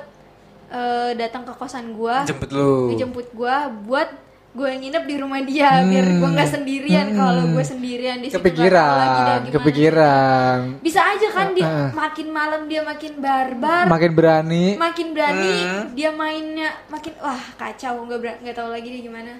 eh, 0.71 1.11
datang 1.15 1.43
ke 1.47 1.53
kosan 1.55 1.95
gue 1.95 2.15
Jemput 2.27 2.51
lu. 2.51 2.91
ngejemput 2.91 3.27
gue 3.31 3.55
buat 3.87 4.09
gue 4.55 4.69
nginep 4.73 5.03
di 5.03 5.15
rumah 5.15 5.41
dia 5.41 5.83
biar 5.83 6.05
gue 6.15 6.29
nggak 6.31 6.47
sendirian 6.49 7.07
kalau 7.11 7.43
gue 7.45 7.59
sendirian 7.61 8.17
di 8.17 8.31
situ 8.31 8.39
nggak 8.39 8.71
tahu 8.71 8.95
lagi 8.95 9.19
dah 9.19 9.35
Kepikiran, 9.35 9.51
kepikiran. 9.51 10.57
bisa 10.79 11.01
aja 11.03 11.27
kan 11.29 11.47
dia 11.51 11.65
Heeh. 11.65 11.89
makin 11.91 12.27
malam 12.31 12.61
dia 12.65 12.81
makin 12.81 13.13
barbar 13.19 13.83
Makin 13.85 14.11
berani. 14.11 14.65
makin 14.75 15.07
berani 15.11 15.55
Hmm. 15.57 15.83
dia 15.91 16.09
mainnya 16.09 16.71
makin 16.87 17.11
wah 17.17 17.43
kacau 17.55 17.99
nggak 18.01 18.41
nggak 18.41 18.55
tahu 18.55 18.71
lagi 18.71 18.87
dia 18.89 19.01
gimana 19.03 19.33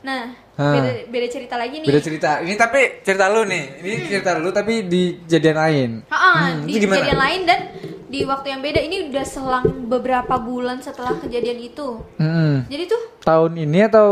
nah 0.00 0.32
Ah. 0.54 0.76
beda 0.76 0.90
beda 1.08 1.26
cerita 1.26 1.54
lagi 1.56 1.80
nih 1.80 1.88
Beda 1.88 2.00
cerita. 2.00 2.30
Ini 2.38 2.52
tapi 2.54 3.00
cerita 3.00 3.28
lu 3.28 3.44
nih. 3.44 3.80
Ini 3.80 3.96
cerita 4.06 4.36
lu 4.36 4.48
tapi 4.50 4.84
di 4.84 5.16
kejadian 5.22 5.56
lain. 5.56 5.90
Ah, 6.06 6.52
Hmm, 6.52 6.64
di 6.64 6.76
kejadian 6.76 7.16
lain 7.16 7.40
dan 7.44 7.60
di 8.06 8.20
waktu 8.22 8.46
yang 8.50 8.60
beda 8.60 8.76
ini 8.78 9.08
udah 9.08 9.24
selang 9.24 9.64
beberapa 9.86 10.36
bulan 10.36 10.78
setelah 10.78 11.16
kejadian 11.16 11.62
itu 11.62 12.02
Hmm. 12.14 12.66
jadi 12.66 12.84
tuh 12.86 13.02
Tahun 13.22 13.52
ini 13.54 13.78
atau 13.82 14.08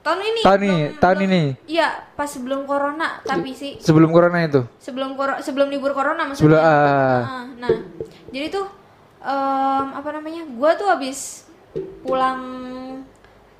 tahun 0.00 0.20
ini 0.24 0.40
Tahun 0.40 0.60
ini, 0.60 0.72
belum- 0.88 0.98
tahun 0.98 1.16
belum- 1.16 1.28
ini. 1.28 1.42
iya 1.68 1.86
pas 2.10 2.26
sebelum 2.26 2.64
corona 2.64 3.20
tapi 3.20 3.52
sih 3.52 3.76
sebelum 3.76 4.08
corona 4.08 4.40
itu? 4.40 4.64
sebelum 4.78 5.12
sebelum 5.38 5.68
libur 5.68 5.92
corona 5.92 6.32
Sebelum 6.32 6.56
maksudnya 6.56 6.58
ah, 6.58 7.20
Ah, 7.20 7.44
nah 7.56 7.76
jadi 8.26 8.46
tuh 8.48 8.66
em, 9.20 9.86
apa 9.92 10.08
namanya 10.10 10.42
gua 10.48 10.72
tuh 10.72 10.88
habis 10.88 11.44
pulang 12.00 12.40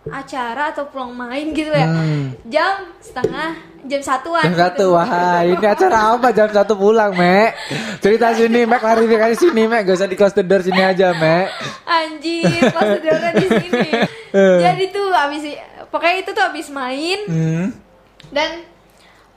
acara 0.06 0.70
atau 0.70 0.86
pulang 0.86 1.10
main 1.10 1.50
gitu 1.50 1.68
ya 1.68 1.84
Hmm. 1.84 2.30
jam 2.44 2.74
setengah 2.98 3.58
jam 3.82 4.00
satuan 4.00 4.42
Jam 4.42 4.54
satu, 4.56 4.86
gitu. 4.90 4.94
wah 4.94 5.42
ini 5.42 5.62
acara 5.62 5.98
apa 6.12 6.28
jam 6.30 6.50
satu 6.50 6.74
pulang, 6.74 7.10
Mek? 7.12 7.54
Cerita 7.98 8.34
sini, 8.34 8.66
Mek, 8.66 8.78
klarifikasi 8.78 9.34
sini, 9.36 9.62
Mek, 9.64 9.86
gak 9.86 9.94
usah 9.94 10.06
di 10.06 10.14
close 10.14 10.34
the 10.34 10.42
door 10.42 10.58
sini 10.58 10.78
aja, 10.80 11.10
Mek. 11.12 11.46
anjir 11.84 12.42
pas 12.68 12.82
saudara 12.84 13.30
di 13.32 13.46
sini 13.46 13.88
Eh. 14.36 14.58
jadi 14.58 14.84
tuh 14.90 15.08
abis 15.08 15.42
pokoknya 15.88 16.16
itu 16.18 16.30
tuh 16.30 16.44
abis 16.44 16.66
main 16.68 17.20
Hmm. 17.24 17.66
dan 18.28 18.66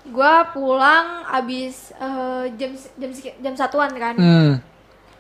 gua 0.06 0.50
pulang 0.50 1.24
abis 1.30 1.94
eh, 1.94 2.50
jam 2.56 2.72
jam 2.98 3.12
jam 3.40 3.54
satuan 3.56 3.94
kan 3.94 4.16
Hmm. 4.18 4.54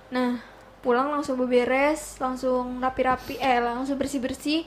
Nah, 0.10 0.42
pulang 0.80 1.12
langsung 1.12 1.38
beberes, 1.38 2.18
langsung 2.18 2.82
rapi-rapi, 2.82 3.38
eh 3.38 3.62
langsung 3.62 3.94
bersih-bersih, 3.94 4.66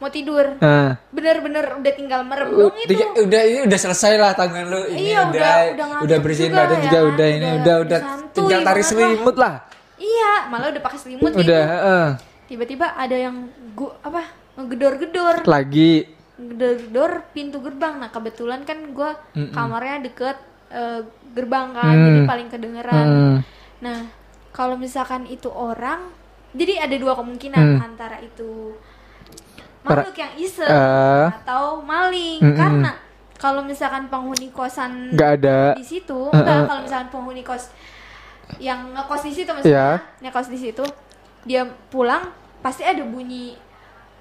mau 0.00 0.08
tidur. 0.08 0.56
Nah. 0.56 0.96
Bener-bener 1.10 1.76
udah 1.76 1.92
tinggal 1.92 2.20
doang 2.24 2.72
itu. 2.74 2.88
tiga- 2.88 3.12
udah 3.14 3.42
ini 3.44 3.58
udah 3.62 3.78
selesai 3.78 4.12
lah 4.16 4.32
tangan 4.32 4.64
lu 4.64 4.80
ini 4.88 5.12
Iya, 5.12 5.28
udah 5.28 5.52
udah- 5.70 6.00
udah 6.00 6.18
bersihin 6.18 6.50
juga 6.50 6.58
badan 6.58 6.72
ya 6.72 6.82
juga 6.82 6.98
kan, 6.98 7.06
udah 7.06 7.28
ini 7.28 7.48
udah 7.54 7.76
udah 7.78 8.00
tinggal 8.32 8.60
tarik 8.60 8.80
banget 8.82 8.88
lah. 8.90 9.06
selimut 9.06 9.36
lah 9.36 9.54
Iya, 9.94 10.32
malah 10.48 10.68
udah 10.70 10.82
pakai 10.82 10.98
selimut 10.98 11.30
gitu. 11.30 11.44
udah 11.44 11.62
heeh. 11.62 12.06
Tiba-tiba 12.46 12.86
ada 12.90 13.14
yang 13.14 13.36
gua 13.70 13.92
apa 14.00 14.22
ngegedor-gedor, 14.56 15.44
lagi 15.44 16.08
ngegedor-gedor 16.34 17.10
pintu 17.30 17.60
gerbang. 17.60 17.94
Nah, 17.96 18.08
kebetulan 18.08 18.64
kan 18.64 18.90
gua 18.90 19.20
kamarnya 19.32 20.00
deket 20.02 20.36
eh, 20.68 21.02
gerbang 21.30 21.72
kan, 21.72 21.92
Hmm. 21.92 22.06
jadi 22.06 22.20
paling 22.24 22.48
kedengeran. 22.48 23.06
Hmm. 23.06 23.36
Nah, 23.80 23.98
kalau 24.50 24.74
misalkan 24.74 25.26
itu 25.26 25.46
orang, 25.46 26.08
jadi 26.50 26.80
ada 26.80 26.94
dua 26.94 27.12
kemungkinan 27.12 27.58
Hmm. 27.76 27.80
antara 27.84 28.18
itu 28.18 28.78
makhluk 29.82 30.12
yang 30.14 30.32
iseng 30.36 30.68
Eh. 30.68 31.26
atau 31.40 31.80
maling. 31.80 32.38
Mm-mm. 32.38 32.54
Karena 32.54 32.90
kalau 33.34 33.64
misalkan 33.64 34.06
penghuni 34.06 34.48
kosan 34.50 35.08
nggak 35.10 35.30
ada 35.38 35.58
di 35.72 35.82
situ, 35.82 36.28
Eh, 36.28 36.36
enggak 36.36 36.56
eh. 36.56 36.66
kalau 36.66 36.80
misalkan 36.82 37.08
penghuni 37.08 37.40
kos 37.40 37.72
yang 38.58 38.92
ngekos 38.92 39.22
di 39.22 39.32
situ 39.32 39.48
maksudnya, 39.48 39.88
ngekos 40.20 40.48
di 40.48 40.58
situ, 40.58 40.84
dia 41.42 41.62
pulang 41.88 42.28
pasti 42.60 42.82
ada 42.82 43.00
bunyi 43.00 43.54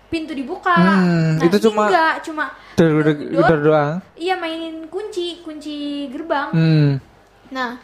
pintu 0.07 0.31
dibuka. 0.31 0.73
Hmm, 0.73 1.37
nah, 1.37 1.45
itu 1.45 1.57
cuma- 1.61 1.85
enggak, 1.85 2.13
cuma 2.23 2.45
gedor, 2.73 3.59
doang 3.59 3.93
Iya 4.15 4.33
mainin 4.35 4.87
kunci, 4.87 5.43
kunci 5.43 6.07
gerbang. 6.07 6.49
hmm. 6.49 6.89
Nah, 7.49 7.75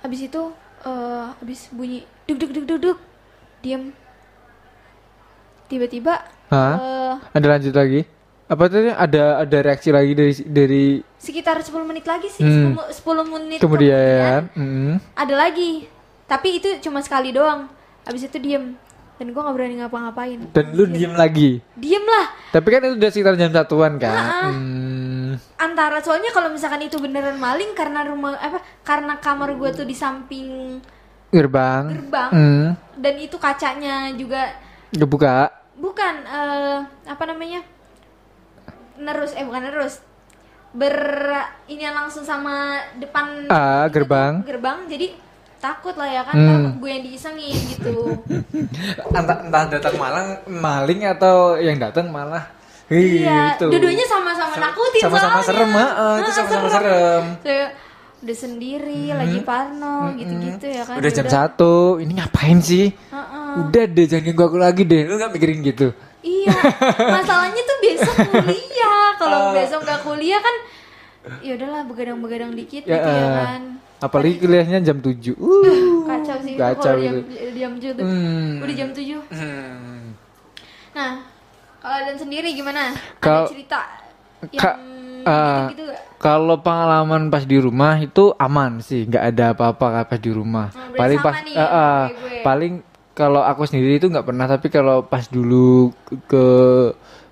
habis 0.00 0.24
itu 0.24 0.42
eh 0.80 1.26
habis 1.32 1.68
bunyi 1.70 2.00
duk 2.24 2.38
duk 2.38 2.50
duk 2.52 2.64
duk 2.66 2.78
duk, 2.80 2.98
diam. 3.60 3.92
Tiba-tiba 5.68 6.14
eh 6.48 7.14
ada 7.28 7.46
lanjut 7.46 7.72
lagi 7.72 8.02
apa 8.44 8.64
tadi 8.66 8.88
ada 8.88 9.44
ada 9.44 9.58
reaksi 9.60 9.92
lagi 9.92 10.12
dari 10.12 10.32
dari 10.42 10.84
sekitar 11.14 11.60
10 11.60 11.84
menit 11.84 12.02
lagi 12.02 12.26
sih, 12.26 12.40
Hmm. 12.40 12.72
10, 12.72 12.96
10 13.04 13.28
menit 13.28 13.58
kemudian 13.60 14.48
hmm. 14.50 14.94
ada 15.14 15.34
lagi. 15.36 15.84
Tapi 16.24 16.56
itu 16.56 16.68
cuma 16.80 17.00
sekali 17.00 17.28
doang. 17.28 17.68
Habis 18.02 18.24
itu 18.24 18.36
diam. 18.38 18.72
Dan 19.14 19.34
gua 19.34 19.44
nggak 19.44 19.56
berani 19.56 19.74
ngapa-ngapain. 19.76 20.38
dan 20.48 20.66
lu 20.72 20.86
diem 20.86 21.10
lagi 21.12 21.58
Diem 21.74 22.00
lah. 22.00 22.30
tapi 22.48 22.70
kan 22.70 22.80
itu 22.80 22.94
udah 22.94 23.10
sekitar 23.10 23.34
jam 23.34 23.50
satuan 23.50 23.98
kan 23.98 24.14
Ah. 24.14 24.48
hmm. 24.48 25.34
Antara 25.58 25.98
soalnya 25.98 26.30
kalau 26.30 26.48
misalkan 26.48 26.80
itu 26.80 26.96
beneran 26.96 27.34
maling 27.36 27.74
karena 27.74 28.06
rumah 28.06 28.38
apa 28.38 28.62
karena 28.80 29.18
kamar 29.18 29.52
gua 29.52 29.68
tuh 29.70 29.82
di 29.82 29.92
samping 29.92 30.78
gerbang 31.28 31.90
gerbang 31.90 32.30
hmm. 32.30 32.66
dan 32.94 33.14
itu 33.18 33.36
kacanya 33.36 34.08
juga 34.14 34.54
kebuka 34.88 35.50
bukan 35.78 36.14
eh, 36.20 36.78
apa 37.06 37.24
namanya 37.24 37.62
nerus 38.96 39.32
eh 39.32 39.42
bukan 39.42 39.62
nerus 39.64 40.02
ber 40.70 40.94
ini 41.64 41.86
langsung 41.88 42.20
sama 42.20 42.54
depan 42.98 43.46
Ah, 43.46 43.86
itu 43.86 43.88
tuh, 43.88 43.92
gerbang. 43.94 44.32
gerbang 44.44 44.78
jadi 44.84 45.06
takut 45.56 45.94
lah 45.94 46.06
ya 46.06 46.22
kan 46.22 46.34
Hmm. 46.34 46.48
takut 46.48 46.74
gue 46.78 46.90
yang 46.92 47.04
diisengin 47.04 47.56
gitu 47.68 47.96
entah 49.08 49.38
entah 49.40 49.64
datang 49.68 49.94
malang 49.96 50.28
maling 50.46 51.02
atau 51.08 51.56
yang 51.56 51.74
datang 51.76 52.06
malah 52.08 52.44
Hi, 52.88 52.96
iya 53.20 53.52
gitu. 53.54 53.68
dua-duanya 53.68 54.00
sama-sama 54.02 54.48
Sama- 54.50 54.64
nakutin 54.66 55.00
sama-sama 55.02 55.30
soalnya. 55.34 55.46
serem, 55.46 55.70
heeh, 55.70 56.14
itu 56.16 56.24
Ah, 56.24 56.34
sama-sama 56.34 56.68
serem. 56.70 57.24
saya 57.38 57.64
udah 58.18 58.36
sendiri 58.36 59.10
lagi 59.10 59.38
parno 59.40 60.10
gitu-gitu 60.12 60.66
ya 60.66 60.82
kan 60.82 60.98
udah 60.98 61.10
jam 61.12 61.26
satu 61.26 61.74
ini 61.96 62.12
ngapain 62.14 62.58
sih 62.58 62.90
Heeh. 62.90 63.50
udah 63.60 63.84
deh 63.86 64.06
jangan 64.06 64.24
ganggu 64.28 64.42
aku 64.44 64.58
lagi 64.58 64.82
deh 64.82 65.02
lu 65.02 65.14
nggak 65.14 65.32
mikirin 65.32 65.60
gitu 65.62 65.88
Iya, 66.18 66.50
masalahnya 67.14 67.62
tuh 67.62 67.78
besok 67.78 68.16
kuliah. 68.26 69.06
Kalau 69.22 69.54
besok 69.54 69.80
nggak 69.80 70.00
kuliah 70.02 70.36
kan, 70.36 70.54
ya 71.40 71.54
udahlah 71.54 71.86
begadang-begadang 71.86 72.52
dikit 72.52 72.82
Ya, 72.82 72.98
gitu 72.98 73.06
ya 73.08 73.26
kan. 73.38 73.62
apalagi 73.98 74.34
kuliahnya 74.36 74.78
jam 74.82 74.98
7 74.98 75.14
uh. 75.38 76.02
Kacau 76.04 76.36
sih 76.42 76.54
Kacau 76.54 76.90
kalau 76.90 76.98
jam, 77.00 77.14
gitu. 77.14 77.54
jam 77.54 77.70
tujuh 77.72 77.92
Hmm. 77.96 78.58
udah 78.58 78.74
jam 78.74 78.88
7 78.90 79.22
Hmm. 79.30 80.02
Nah, 80.90 81.10
kalau 81.78 81.98
dan 82.02 82.16
sendiri 82.16 82.50
gimana? 82.50 82.90
Kal- 83.18 83.46
Ada 83.46 83.52
cerita 83.52 83.80
yang 84.44 84.58
Ka- 84.58 84.78
ah. 85.26 85.70
gitu-gitu 85.70 85.84
gak? 85.90 86.02
Kalau 86.18 86.58
pengalaman 86.58 87.30
pas 87.30 87.46
di 87.46 87.62
rumah 87.62 87.94
itu 88.02 88.34
aman 88.42 88.82
sih, 88.82 89.06
nggak 89.06 89.24
ada 89.34 89.44
apa-apa 89.54 90.02
pas 90.02 90.18
di 90.18 90.34
rumah. 90.34 90.74
Berarti 90.74 90.98
paling 90.98 91.20
pas, 91.22 91.34
nih 91.46 91.54
kayak 91.54 91.70
gue. 92.10 92.42
paling 92.42 92.72
kalau 93.14 93.42
aku 93.46 93.62
sendiri 93.70 94.02
itu 94.02 94.10
nggak 94.10 94.26
pernah, 94.26 94.50
tapi 94.50 94.66
kalau 94.66 95.06
pas 95.06 95.30
dulu 95.30 95.94
ke 96.26 96.46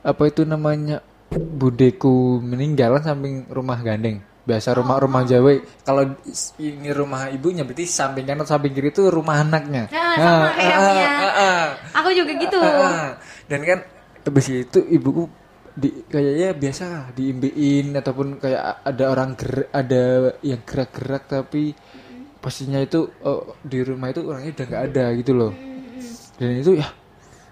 apa 0.06 0.22
itu 0.30 0.46
namanya 0.46 1.02
budeku 1.34 2.38
meninggal 2.38 3.02
kan 3.02 3.14
samping 3.14 3.50
rumah 3.50 3.82
gandeng. 3.82 4.22
Biasa 4.46 4.78
rumah-rumah 4.78 5.26
Oh. 5.26 5.28
Jawa. 5.30 5.58
Kalau 5.82 6.02
ini 6.62 6.90
rumah 6.94 7.26
ibunya 7.34 7.66
berarti 7.66 7.82
samping 7.82 8.22
kanan 8.22 8.46
samping 8.46 8.70
kiri 8.70 8.94
itu 8.94 9.10
rumah 9.10 9.42
anaknya. 9.42 9.90
Nah, 9.90 10.14
sama 10.14 10.46
ah, 10.46 10.54
punya. 10.54 11.06
ah, 11.10 11.26
ah. 11.26 11.62
Aku 11.98 12.14
juga 12.14 12.30
gitu. 12.38 12.62
Ah, 12.62 12.70
ah. 12.70 13.06
Dan 13.50 13.66
kan 13.66 13.82
habis 14.22 14.46
itu 14.46 14.78
ibuku 14.86 15.26
di 15.76 15.92
kayaknya 16.08 16.56
biasa 16.56 17.12
diimbiin 17.12 17.92
ataupun 18.00 18.40
kayak 18.40 18.80
ada 18.80 19.04
orang 19.12 19.36
gerak 19.36 19.68
ada 19.76 20.32
yang 20.40 20.64
gerak-gerak 20.64 21.28
tapi 21.28 21.76
pastinya 22.40 22.80
itu 22.80 23.12
oh, 23.20 23.60
di 23.60 23.84
rumah 23.84 24.08
itu 24.08 24.24
orangnya 24.24 24.56
udah 24.56 24.66
nggak 24.72 24.84
ada 24.88 25.04
gitu 25.20 25.32
loh. 25.36 25.52
Dan 26.40 26.64
itu 26.64 26.80
ya 26.80 26.88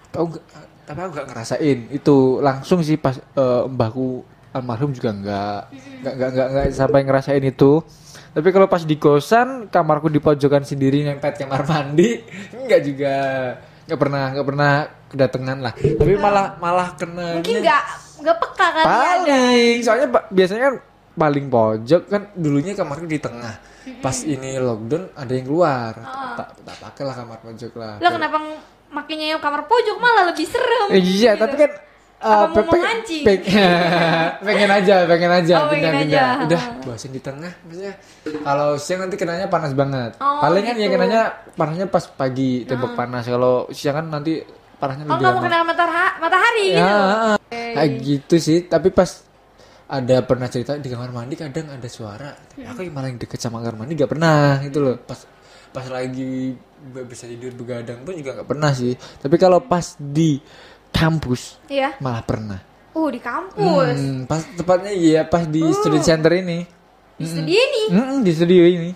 tau 0.09 0.25
nggak 0.25 0.43
tapi 0.89 0.99
aku 1.05 1.11
nggak 1.13 1.27
ngerasain 1.29 1.79
itu. 1.93 2.17
Langsung 2.41 2.81
sih 2.81 2.97
pas 2.97 3.13
eh, 3.21 3.63
mbahku 3.69 4.25
almarhum 4.57 4.89
juga 4.89 5.13
nggak 5.13 5.61
nggak 6.01 6.13
nggak 6.17 6.29
nggak 6.33 6.47
nggak 6.49 6.65
sampai 6.73 7.01
ngerasain 7.05 7.45
itu. 7.45 7.85
Tapi 8.33 8.49
kalau 8.49 8.65
pas 8.65 8.81
di 8.81 8.97
kosan 8.97 9.69
kamarku 9.69 10.09
di 10.09 10.17
pojokan 10.17 10.65
sendiri 10.65 11.05
nempet 11.05 11.45
kamar 11.45 11.61
mandi 11.69 12.25
nggak 12.65 12.81
juga 12.81 13.15
nggak 13.85 13.99
pernah 14.01 14.23
nggak 14.33 14.47
pernah 14.49 14.71
kedatangan 15.13 15.57
lah. 15.61 15.73
Tapi 15.77 16.13
malah 16.17 16.57
malah 16.57 16.89
kena 16.97 17.37
Mungkin 17.37 17.61
nggak 17.61 18.04
nggak 18.17 18.37
peka 18.37 18.67
kali 18.69 18.85
ada. 18.85 18.87
paling 18.87 19.75
soalnya 19.79 20.07
pa- 20.09 20.27
biasanya 20.27 20.61
kan 20.63 20.75
paling 21.15 21.45
pojok 21.47 22.01
kan 22.05 22.21
dulunya 22.33 22.71
kamarku 22.71 23.05
di 23.05 23.17
tengah 23.17 23.55
pas 23.97 24.17
ini 24.19 24.57
lockdown 24.57 25.13
ada 25.13 25.31
yang 25.31 25.45
keluar 25.45 25.93
tak 26.35 26.47
tak 26.59 26.75
pakai 26.79 27.03
lah 27.03 27.15
kamar 27.15 27.37
pojok 27.39 27.71
lah 27.73 27.93
Lo 27.97 28.09
kenapa 28.09 28.37
makanya 28.87 29.25
yang 29.29 29.39
kamar 29.39 29.63
pojok 29.63 29.97
malah 29.97 30.23
lebih 30.25 30.43
serem. 30.43 30.87
Eh, 30.89 31.01
iya, 31.01 31.33
gitu. 31.33 31.41
tapi 31.41 31.55
kan 31.57 31.71
Apa 32.15 32.47
pe- 32.55 32.63
pe- 32.65 32.81
pe- 33.21 33.43
pengen 34.47 34.69
aja, 34.71 35.03
pengen 35.03 35.29
aja, 35.29 35.55
Oh, 35.57 35.67
pengen 35.67 35.91
pindah, 35.91 36.01
aja. 36.01 36.23
pindah. 36.39 36.47
Udah, 36.47 36.61
bosan 36.81 37.11
di 37.11 37.19
tengah. 37.19 37.53
Maksudnya 37.61 37.93
kalau 38.39 38.69
siang 38.75 39.03
nanti 39.03 39.15
kenanya 39.15 39.45
panas 39.45 39.71
banget. 39.71 40.15
Oh, 40.17 40.39
Palingan 40.39 40.73
ya 40.73 40.87
gitu. 40.87 40.95
kenanya 40.95 41.21
panasnya 41.53 41.85
pas 41.85 42.07
pagi, 42.07 42.63
tembok 42.63 42.95
panas. 42.95 43.27
Kalau 43.27 43.67
siang 43.69 43.99
kan 43.99 44.07
nanti 44.09 44.41
panasnya 44.75 45.03
Oh 45.05 45.15
nggak 45.15 45.31
mau 45.31 45.41
kenal 45.41 45.61
matahari, 45.63 46.13
matahari 46.17 46.65
Ya, 46.67 46.75
gitu. 46.75 46.85
heeh. 46.85 47.35
kayak 47.73 47.91
gitu 47.99 48.35
sih. 48.37 48.59
Tapi 48.63 48.89
pas 48.89 49.09
ada 49.85 50.17
pernah 50.21 50.47
cerita 50.47 50.73
di 50.75 50.85
kamar 50.85 51.09
mandi 51.09 51.33
kadang 51.33 51.69
ada 51.69 51.85
suara. 51.85 52.33
Tapi 52.33 52.63
aku 52.63 52.79
yang 52.81 52.93
malah 52.93 53.09
yang 53.09 53.17
deket 53.17 53.37
sama 53.37 53.59
kamar 53.59 53.81
mandi 53.81 53.93
gak 53.93 54.09
pernah 54.09 54.57
gitu 54.59 54.79
loh. 54.79 54.95
Pas 54.97 55.19
pas 55.69 55.85
lagi 55.87 56.55
bisa 57.05 57.25
tidur 57.25 57.51
begadang 57.53 58.01
pun 58.01 58.13
juga 58.13 58.35
gak 58.35 58.47
pernah 58.47 58.71
sih. 58.71 58.93
Tapi 58.95 59.35
kalau 59.35 59.61
pas 59.61 59.95
di 59.95 60.39
kampus 60.89 61.59
Iya. 61.67 61.99
malah 61.99 62.23
pernah. 62.23 62.59
Uh 62.91 63.11
di 63.11 63.19
kampus. 63.19 63.93
Hmm, 63.93 64.23
pas 64.23 64.41
tepatnya 64.55 64.89
iya 64.89 65.21
pas 65.23 65.43
di 65.43 65.59
student 65.71 66.01
center 66.01 66.31
ini. 66.33 66.63
Di 67.15 67.25
studio 67.25 67.55
ini. 67.55 67.83
Mm-mm, 67.91 68.19
di 68.23 68.31
studio 68.31 68.63
ini. 68.63 68.91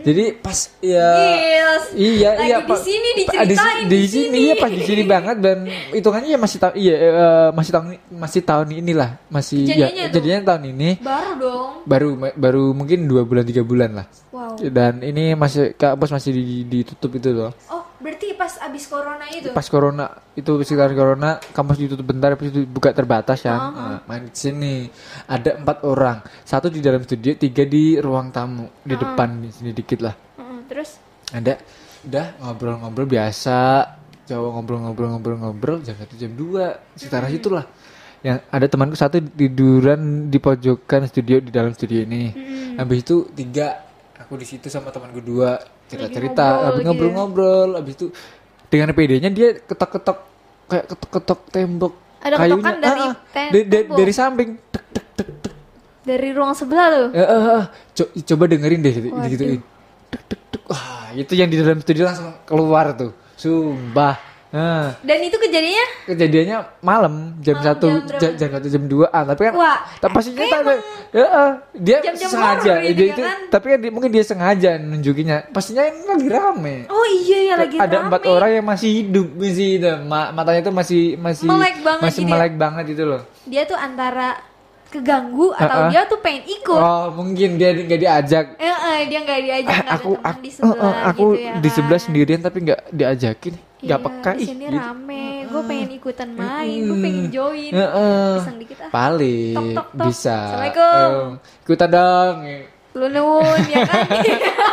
Jadi 0.00 0.24
pas 0.34 0.58
ya 0.78 1.08
Gils. 1.28 1.84
Iya 1.92 2.30
Lagi 2.32 2.44
iya 2.44 2.56
di 2.60 2.76
sini 2.78 3.08
diceritain, 3.14 3.84
di, 3.84 3.88
di 3.92 3.98
sini 4.04 4.24
sini. 4.24 4.38
iya 4.40 4.54
pas 4.54 4.70
di 4.70 4.82
sini 4.82 5.02
banget 5.04 5.36
dan 5.38 5.58
hitungannya 5.90 6.30
ya 6.30 6.38
masih 6.38 6.58
tahun 6.58 6.74
iya 6.74 6.94
eh, 6.96 7.12
masih 7.50 7.70
tahun 7.70 7.86
masih 8.08 8.40
tahun 8.42 8.66
inilah 8.74 9.10
masih 9.28 9.60
Kejadiannya 9.64 10.02
ya 10.02 10.08
jadinya 10.10 10.38
tahun 10.46 10.62
ini 10.68 10.90
Baru 10.98 11.32
dong. 11.36 11.68
baru 11.84 12.08
baru 12.34 12.64
mungkin 12.72 13.04
dua 13.04 13.22
bulan 13.22 13.44
tiga 13.44 13.62
bulan 13.62 13.92
lah 13.94 14.06
Wow. 14.28 14.54
dan 14.60 15.00
ini 15.00 15.32
masih 15.34 15.72
kampus 15.72 16.12
masih 16.12 16.30
di- 16.30 16.62
ditutup 16.62 17.10
itu 17.12 17.32
loh 17.32 17.50
Oh 17.66 17.82
berarti 17.98 18.34
pas 18.38 18.54
abis 18.62 18.86
corona 18.86 19.26
itu. 19.34 19.50
pas 19.50 19.66
corona 19.66 20.06
itu 20.38 20.52
sekitar 20.62 20.94
corona 20.94 21.42
kampus 21.50 21.82
ditutup 21.82 22.06
bentar 22.06 22.34
habis 22.34 22.54
itu 22.54 22.62
buka 22.62 22.94
terbatas 22.94 23.42
kan 23.42 23.58
Nah, 23.78 23.98
main 24.06 24.26
di 24.26 24.34
sini. 24.34 24.74
Ada 25.26 25.58
empat 25.60 25.82
orang. 25.84 26.22
Satu 26.44 26.70
di 26.70 26.78
dalam 26.78 27.02
studio 27.02 27.34
tiga 27.34 27.64
di 27.66 27.98
ruang 27.98 28.30
tamu. 28.30 28.68
Di 28.84 28.94
depan 28.94 29.42
di 29.42 29.50
sini 29.50 29.70
dikit 29.74 30.00
lah. 30.04 30.14
Heeh, 30.14 30.58
terus. 30.70 30.90
ada 31.28 31.60
udah 32.06 32.26
ngobrol-ngobrol 32.40 33.08
biasa. 33.08 33.58
Cowok 34.28 34.50
ngobrol-ngobrol-ngobrol-ngobrol 34.60 35.78
jam 35.82 35.96
satu 35.96 36.14
jam 36.14 36.32
dua. 36.36 36.78
Sekitar 36.94 37.26
situlah. 37.32 37.64
Yang 38.22 38.38
ada 38.50 38.66
temanku 38.66 38.96
satu 38.98 39.22
tiduran 39.22 40.26
di 40.28 40.38
pojokan 40.42 41.06
studio 41.06 41.38
di 41.38 41.50
dalam 41.54 41.72
studio 41.72 42.02
ini. 42.02 42.34
Habis 42.76 42.98
itu 43.02 43.16
tiga 43.34 43.84
aku 44.18 44.36
di 44.36 44.46
situ 44.46 44.68
sama 44.68 44.90
temanku 44.92 45.22
dua 45.22 45.56
cerita-cerita 45.88 46.44
ngobrol 46.44 46.62
habis 46.62 46.68
gitu 46.68 46.78
ya. 46.78 46.86
ngobrol-ngobrol 46.86 47.70
habis 47.74 47.92
itu 47.96 48.06
dengan 48.68 48.88
PD-nya 48.92 49.30
dia 49.32 49.48
ketok-ketok 49.58 50.18
kayak 50.68 50.84
ketok-ketok 50.86 51.40
tembok 51.48 51.92
Ada 52.18 52.34
ketokan 52.36 52.76
dari 52.78 53.00
ah, 53.00 53.08
ah, 53.08 53.14
dari, 53.32 53.60
dari, 53.64 53.86
dari 53.88 54.12
samping 54.12 54.48
tek 54.68 54.84
tek 54.92 55.06
tek 55.16 55.28
tek 55.40 55.54
Dari 56.02 56.28
ruang 56.32 56.56
sebelah 56.56 56.86
tuh. 56.88 57.08
Eh, 57.12 57.20
eh, 57.20 57.42
eh, 57.52 57.64
co- 57.68 58.12
coba 58.24 58.44
dengerin 58.48 58.80
deh 58.80 58.94
gitu. 59.28 59.44
Tuk, 60.08 60.22
tuk, 60.24 60.40
tuk. 60.48 60.62
Wah, 60.72 61.12
itu 61.12 61.32
yang 61.36 61.52
di 61.52 61.60
dalam 61.60 61.84
studio 61.84 62.08
langsung 62.08 62.32
keluar 62.48 62.96
tuh. 62.96 63.12
Sumpah. 63.36 64.16
Nah, 64.48 64.96
Dan 64.98 65.20
itu 65.20 65.36
kejadiannya 65.36 65.86
kejadiannya 66.06 66.56
malam 66.80 67.14
jam 67.38 67.56
satu 67.58 68.00
jam 68.08 68.16
jam, 68.16 68.30
jam 68.34 68.48
satu 68.50 68.66
jam 68.66 68.82
dua 68.82 69.06
ah 69.08 69.20
tapi 69.22 69.44
kan 69.44 69.54
Wah, 69.54 69.78
tapi 69.94 70.08
pastinya 70.10 70.40
tak 70.42 70.60
ada 70.62 70.74
ya, 71.10 71.26
eh, 71.26 71.50
dia 71.76 71.98
jam-jam 72.02 72.28
sengaja 72.30 72.72
horor 72.72 72.80
ini 72.82 72.94
dia 72.94 73.06
itu 73.10 73.22
kan? 73.22 73.38
tapi 73.48 73.66
kan 73.66 73.78
dia- 73.78 73.92
mungkin 73.92 74.10
dia 74.10 74.24
sengaja 74.24 74.70
nunjukinnya 74.78 75.38
pastinya 75.48 75.84
ini 75.84 76.00
lagi 76.02 76.28
rame 76.28 76.76
Oh 76.88 77.06
iya 77.06 77.38
ya 77.44 77.54
lagi 77.56 77.76
ada 77.76 77.92
rame. 77.94 78.06
empat 78.06 78.22
orang 78.26 78.50
yang 78.54 78.66
masih 78.66 78.90
hidup 78.94 79.28
masih 79.30 79.68
itu 79.74 79.90
Ma- 80.02 80.30
matanya 80.30 80.60
tuh 80.62 80.72
masih 80.72 81.02
masih 81.14 81.44
Melek 81.46 81.76
banget 81.78 82.02
masih 82.02 82.16
gitu 82.16 82.24
ya. 82.24 82.32
melek 82.32 82.52
banget 82.56 82.84
itu 82.88 83.02
loh 83.04 83.22
Dia 83.44 83.62
tuh 83.64 83.76
antara 83.76 84.28
keganggu 84.88 85.52
atau 85.52 85.78
Uh-uh. 85.78 85.90
dia 85.90 86.00
tuh 86.04 86.18
pengen 86.18 86.44
ikut. 86.48 86.80
oh 86.80 87.12
mungkin 87.12 87.48
dia 87.54 87.76
nggak 87.76 88.00
diajak 88.00 88.44
Eh, 88.56 88.64
eh, 88.64 89.00
dia 89.04 89.18
nggak 89.20 89.40
diajak 89.42 89.76
nggak 89.78 89.92
aku 89.94 90.12
aku, 90.16 90.40
di 90.40 90.48
sebelah 90.48 90.72
eh, 90.72 90.88
eh, 90.88 90.96
aku 91.04 91.26
gitu 91.28 91.44
ya 91.44 91.52
di 91.54 91.68
sebelah 91.68 91.92
kan. 91.92 92.04
sendirian 92.08 92.40
tapi 92.40 92.58
nggak 92.62 92.80
diajakin 92.90 93.54
nggak 93.78 93.94
Iya, 93.94 94.04
peka 94.04 94.30
di 94.30 94.38
ih 94.38 94.48
sini 94.48 94.64
gitu. 94.66 94.74
rame. 94.74 95.26
Gue 95.46 95.62
pengen 95.64 95.90
ikutan 95.92 96.30
main 96.30 96.78
gue 96.80 96.98
pengen 96.98 97.24
join. 97.30 97.70
Eh, 97.70 97.78
eh. 97.78 98.32
Pisang 98.36 98.56
dikit 98.58 98.78
ah. 98.80 98.90
Paling 98.90 99.54
Tok, 99.54 99.68
tok, 99.72 99.86
tok. 99.88 100.04
bisa. 100.04 100.36
Assalamualaikum. 100.36 101.10
Eh, 101.30 101.62
ikutan 101.62 101.88
dong. 101.88 102.36
Lu 102.92 103.06
nuwun 103.06 103.60
ya 103.64 103.78
kan? 103.84 104.06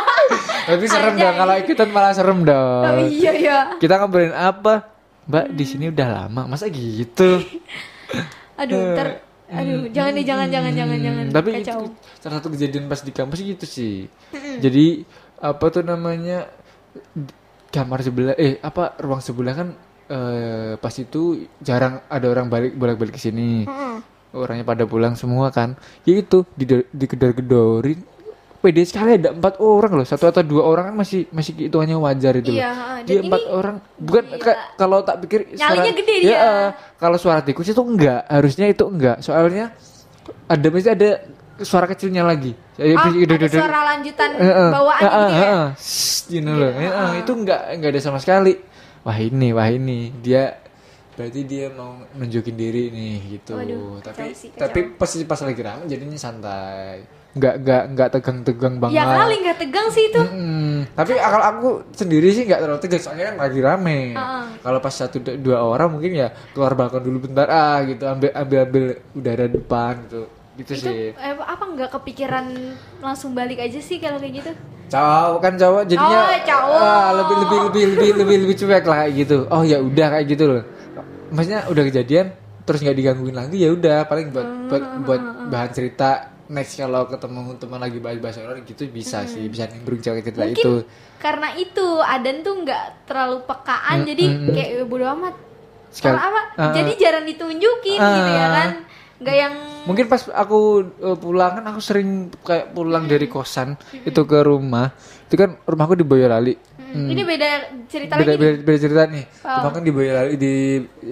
Tapi 0.66 0.84
serem 0.84 1.14
Anjay. 1.14 1.22
dong 1.22 1.36
kalau 1.36 1.54
ikutan 1.56 1.88
malah 1.88 2.10
serem 2.10 2.38
dong. 2.42 2.82
Oh 2.84 3.06
iya 3.06 3.32
ya 3.32 3.58
kita 3.78 3.94
ngobrolin 3.96 4.34
apa? 4.34 4.90
Mbak 5.24 5.46
di 5.52 5.64
sini 5.64 5.84
udah 5.86 6.08
lama 6.08 6.42
masa 6.48 6.66
gitu? 6.66 7.38
Aduh 8.60 8.90
ntar. 8.92 9.22
Aduh 9.46 9.86
jangan 9.88 10.10
deh 10.12 10.26
jangan 10.26 10.48
jangan 10.50 10.72
jangan 10.74 10.98
jangan. 10.98 11.24
Hmm, 11.24 11.34
tapi 11.34 11.48
itu 11.54 11.70
kacau. 11.70 11.80
salah 12.18 12.42
satu 12.42 12.50
kejadian 12.50 12.90
pas 12.90 12.98
di 12.98 13.12
kampus 13.14 13.38
gitu 13.38 13.62
sih. 13.62 14.10
Jadi 14.58 15.06
apa 15.38 15.64
tuh 15.70 15.86
namanya 15.86 16.50
kamar 17.76 18.00
sebelah 18.00 18.34
eh 18.34 18.56
apa 18.58 18.96
ruang 18.98 19.20
sebelah 19.20 19.52
kan 19.52 19.68
eh, 20.08 20.72
pas 20.76 20.94
itu 20.94 21.22
jarang 21.60 22.00
ada 22.08 22.26
orang 22.26 22.48
balik 22.48 22.72
bolak 22.72 22.96
balik 22.96 23.14
ke 23.14 23.20
sini. 23.20 23.68
Heeh. 23.68 23.98
orangnya 24.32 24.64
pada 24.64 24.84
pulang 24.84 25.12
semua 25.12 25.48
kan. 25.48 25.76
Ya 26.04 26.16
itu 26.16 26.44
di 26.52 26.64
di 26.68 27.04
gedor-gedorin 27.04 28.00
pede 28.56 28.82
sekali 28.84 29.16
ada 29.16 29.32
empat 29.32 29.56
orang 29.56 29.96
loh. 29.96 30.04
Satu 30.04 30.26
atau 30.26 30.44
dua 30.44 30.60
orang 30.60 30.92
kan 30.92 30.96
masih 30.98 31.24
masih 31.30 31.56
hitungannya 31.56 31.96
wajar 31.96 32.36
itu 32.36 32.52
Iya, 32.52 32.68
loh 32.68 33.00
dia 33.06 33.18
empat 33.24 33.42
orang. 33.48 33.76
Bukan 33.96 34.24
kalau 34.76 35.00
tak 35.00 35.24
pikir 35.24 35.56
Nyalinya 35.56 35.92
gede 35.94 36.14
ya, 36.20 36.20
dia. 36.20 36.36
eh, 36.36 36.68
kalau 36.96 37.16
suara 37.16 37.40
tikus 37.40 37.70
itu 37.70 37.80
enggak. 37.80 38.28
Harusnya 38.28 38.66
itu 38.68 38.84
enggak. 38.84 39.24
Soalnya 39.24 39.72
ada 40.46 40.66
mesti 40.68 40.90
ada 40.90 41.10
suara 41.58 41.86
kecilnya 41.86 42.20
lagi. 42.20 42.52
Jadi, 42.74 42.92
Oh, 42.92 43.08
gitu, 43.10 43.32
ada 43.32 43.46
gitu. 43.46 43.56
suara 43.56 43.80
lanjutan 43.86 44.30
Eh, 44.34 44.44
eh, 44.44 44.70
bawaan 44.70 44.98
eh, 44.98 45.06
gitu 45.06 45.16
eh, 45.16 45.28
ya? 45.30 45.40
eh, 45.40 45.54
eh, 45.54 45.66
shh, 45.74 46.18
gitu 46.28 46.50
loh. 46.50 46.70
Eh, 46.70 46.84
eh, 46.84 47.12
itu 47.18 47.32
enggak 47.32 47.60
enggak 47.72 47.90
ada 47.90 48.00
sama 48.02 48.18
sekali. 48.18 48.52
Wah 49.00 49.16
ini 49.16 49.48
wah 49.50 49.64
ini. 49.66 50.10
Dia 50.12 50.58
berarti 51.12 51.40
dia 51.42 51.72
mau 51.72 51.96
nunjukin 52.12 52.52
diri 52.52 52.90
nih 52.90 53.16
gitu. 53.32 53.56
Waduh, 53.56 54.04
tapi 54.04 54.36
sih, 54.36 54.52
tapi 54.52 54.92
pas 54.92 55.08
pas 55.08 55.40
lagi 55.40 55.60
rame 55.60 55.82
jadinya 55.86 56.18
santai. 56.18 57.08
Nggak 57.32 57.54
nggak 57.58 57.82
nggak 57.92 58.08
tegang-tegang 58.10 58.74
banget. 58.76 58.96
ya 58.96 59.04
kali 59.06 59.34
nggak 59.38 59.58
tegang 59.58 59.88
sih 59.88 60.08
itu. 60.08 60.16
Mm-mm. 60.18 60.88
tapi 60.92 61.12
akal 61.14 61.42
aku 61.42 61.68
sendiri 61.92 62.32
sih 62.32 62.44
nggak 62.44 62.60
terlalu 62.60 62.80
tegang 62.80 63.02
soalnya 63.02 63.24
kan 63.26 63.36
lagi 63.38 63.60
rame. 63.60 64.00
Heeh. 64.12 64.44
kalau 64.60 64.78
pas 64.80 64.92
satu 64.92 65.20
du- 65.20 65.36
dua 65.38 65.60
orang 65.60 65.88
mungkin 65.88 66.16
ya 66.16 66.32
keluar 66.52 66.72
balkon 66.72 67.00
dulu 67.00 67.28
bentar 67.28 67.48
ah 67.48 67.80
gitu. 67.80 68.04
Ambil 68.04 68.32
ambil 68.32 68.58
ambil 68.62 68.84
udara 69.12 69.46
depan 69.46 70.00
gitu 70.04 70.28
gitu 70.56 70.72
itu 70.72 70.82
sih. 70.82 71.08
eh, 71.12 71.34
apa 71.36 71.64
nggak 71.64 71.90
kepikiran 71.92 72.46
langsung 72.98 73.32
balik 73.32 73.56
aja 73.58 73.78
sih 73.78 73.96
kalau 73.96 74.16
kayak 74.16 74.40
gitu? 74.40 74.52
Cowok 74.86 75.38
kan 75.40 75.52
cowok 75.54 75.82
jadinya 75.84 76.20
Oh, 76.22 76.38
cowok. 76.40 76.78
ah, 76.78 77.08
lebih 77.12 77.36
lebih 77.36 77.58
lebih 77.60 77.82
lebih 77.86 78.10
lebih 78.16 78.36
lebih 78.44 78.56
cuek 78.56 78.84
lah 78.84 78.96
kayak 79.00 79.12
gitu. 79.18 79.36
Oh 79.48 79.62
ya 79.62 79.78
udah 79.78 80.06
kayak 80.08 80.26
gitu 80.28 80.44
loh. 80.46 80.62
Maksudnya 81.28 81.66
udah 81.66 81.84
kejadian 81.84 82.26
terus 82.62 82.80
nggak 82.80 82.96
digangguin 82.96 83.32
lagi 83.32 83.56
ya 83.56 83.70
udah 83.70 83.98
paling 84.04 84.30
buat 84.30 84.48
buat 84.66 84.82
buat 85.04 85.22
bahan 85.48 85.70
cerita 85.70 86.10
next 86.46 86.74
kalau 86.76 87.06
ketemu 87.06 87.54
teman 87.58 87.78
lagi 87.78 87.98
bahas-bahas 87.98 88.38
orang 88.40 88.62
gitu 88.62 88.86
bisa 88.86 89.22
sih 89.22 89.46
bisa 89.46 89.66
nimbrung 89.66 89.98
cerita 89.98 90.22
mungkin 90.36 90.54
itu. 90.56 90.74
karena 91.16 91.54
itu 91.54 91.86
Adan 92.00 92.42
tuh 92.42 92.54
nggak 92.60 93.06
terlalu 93.06 93.42
pekaan 93.42 94.02
jadi 94.02 94.24
kayak 94.48 94.70
"Ya, 94.72 94.84
bodo 94.84 95.06
amat. 95.08 95.34
Kalau 95.96 96.18
apa? 96.20 96.42
Ah, 96.56 96.70
jadi 96.70 96.92
jarang 96.96 97.24
ditunjukin 97.24 97.98
gitu 97.98 98.30
ya 98.32 98.42
Ah. 98.42 98.50
kan 98.52 98.70
nggak 99.16 99.36
yang 99.36 99.54
Mungkin 99.86 100.10
pas 100.10 100.26
aku 100.26 100.82
uh, 100.98 101.14
pulang 101.14 101.62
kan 101.62 101.64
aku 101.70 101.78
sering 101.78 102.26
kayak 102.42 102.74
pulang 102.74 103.06
dari 103.06 103.30
kosan 103.30 103.78
itu 104.02 104.18
ke 104.26 104.38
rumah. 104.42 104.90
Itu 105.30 105.38
kan 105.38 105.62
rumahku 105.62 105.94
di 105.94 106.02
Boyolali. 106.02 106.58
Hmm, 106.86 107.06
ini 107.06 107.22
beda 107.22 107.48
cerita 107.86 108.14
Beda, 108.18 108.34
lagi 108.34 108.38
nih. 108.38 108.42
beda, 108.42 108.56
beda 108.66 108.78
cerita 108.82 109.02
nih. 109.06 109.24
Oh. 109.46 109.50
Rumah 109.62 109.70
kan 109.70 109.82
di 109.86 109.92
Boyolali 109.94 110.34
di 110.34 110.54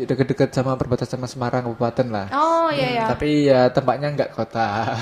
deket-deket 0.06 0.50
sama 0.50 0.74
perbatasan 0.74 1.22
sama 1.22 1.30
Semarang 1.30 1.70
kabupaten 1.70 2.06
lah. 2.10 2.26
oh 2.34 2.66
iya 2.74 2.88
ya 2.98 3.04
Tapi 3.14 3.28
ya 3.46 3.60
tempatnya 3.70 4.10
nggak 4.10 4.30
kota. 4.34 4.98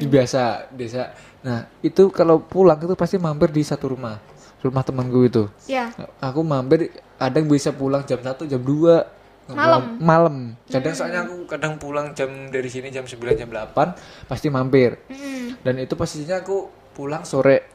Di 0.00 0.06
biasa 0.16 0.72
desa. 0.72 1.12
Nah, 1.44 1.68
itu 1.84 2.08
kalau 2.08 2.40
pulang 2.40 2.80
itu 2.80 2.96
pasti 2.96 3.20
mampir 3.20 3.52
di 3.52 3.60
satu 3.60 3.92
rumah. 3.92 4.16
Rumah 4.64 4.82
temanku 4.82 5.20
itu. 5.20 5.44
ya 5.68 5.92
Aku 6.24 6.40
mampir 6.40 6.96
kadang 7.20 7.44
bisa 7.44 7.76
pulang 7.76 8.08
jam 8.08 8.24
1, 8.24 8.48
jam 8.48 8.60
2 8.64 9.15
Malam? 9.46 9.82
malam. 10.02 10.34
Kadang 10.66 10.94
soalnya 10.94 11.22
aku 11.22 11.46
kadang 11.46 11.78
pulang 11.78 12.10
jam 12.12 12.50
dari 12.50 12.66
sini 12.66 12.90
jam 12.90 13.06
9, 13.06 13.14
jam 13.36 13.46
8 13.46 14.26
pasti 14.26 14.50
mampir. 14.50 14.98
Mm-mm. 15.06 15.62
Dan 15.62 15.78
itu 15.78 15.94
pastinya 15.94 16.42
aku 16.42 16.66
pulang 16.90 17.22
sore. 17.22 17.74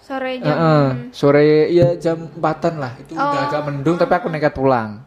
sore 0.00 0.36
jam 0.36 0.52
eh, 0.52 0.88
sore 1.12 1.68
ya 1.68 1.96
jam 1.96 2.28
4-an 2.30 2.74
lah. 2.76 2.92
Itu 2.96 3.16
udah 3.16 3.24
Oh. 3.24 3.44
agak 3.48 3.62
mendung 3.64 3.96
tapi 3.96 4.12
aku 4.14 4.28
nekat 4.28 4.52
pulang. 4.52 5.00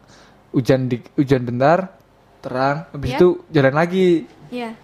Hujan 0.50 0.86
di 0.86 0.98
hujan 1.14 1.42
bentar, 1.42 1.94
terang, 2.40 2.86
habis 2.90 3.14
Ya. 3.14 3.18
itu 3.18 3.28
jalan 3.50 3.74
lagi. 3.74 4.26
ya 4.48 4.74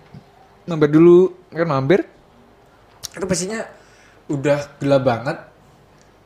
Mampir 0.64 0.90
dulu, 0.90 1.35
kan 1.50 1.66
mampir. 1.66 2.07
Itu 3.11 3.27
pastinya 3.27 3.62
udah 4.27 4.59
gelap 4.79 5.03
banget. 5.03 5.37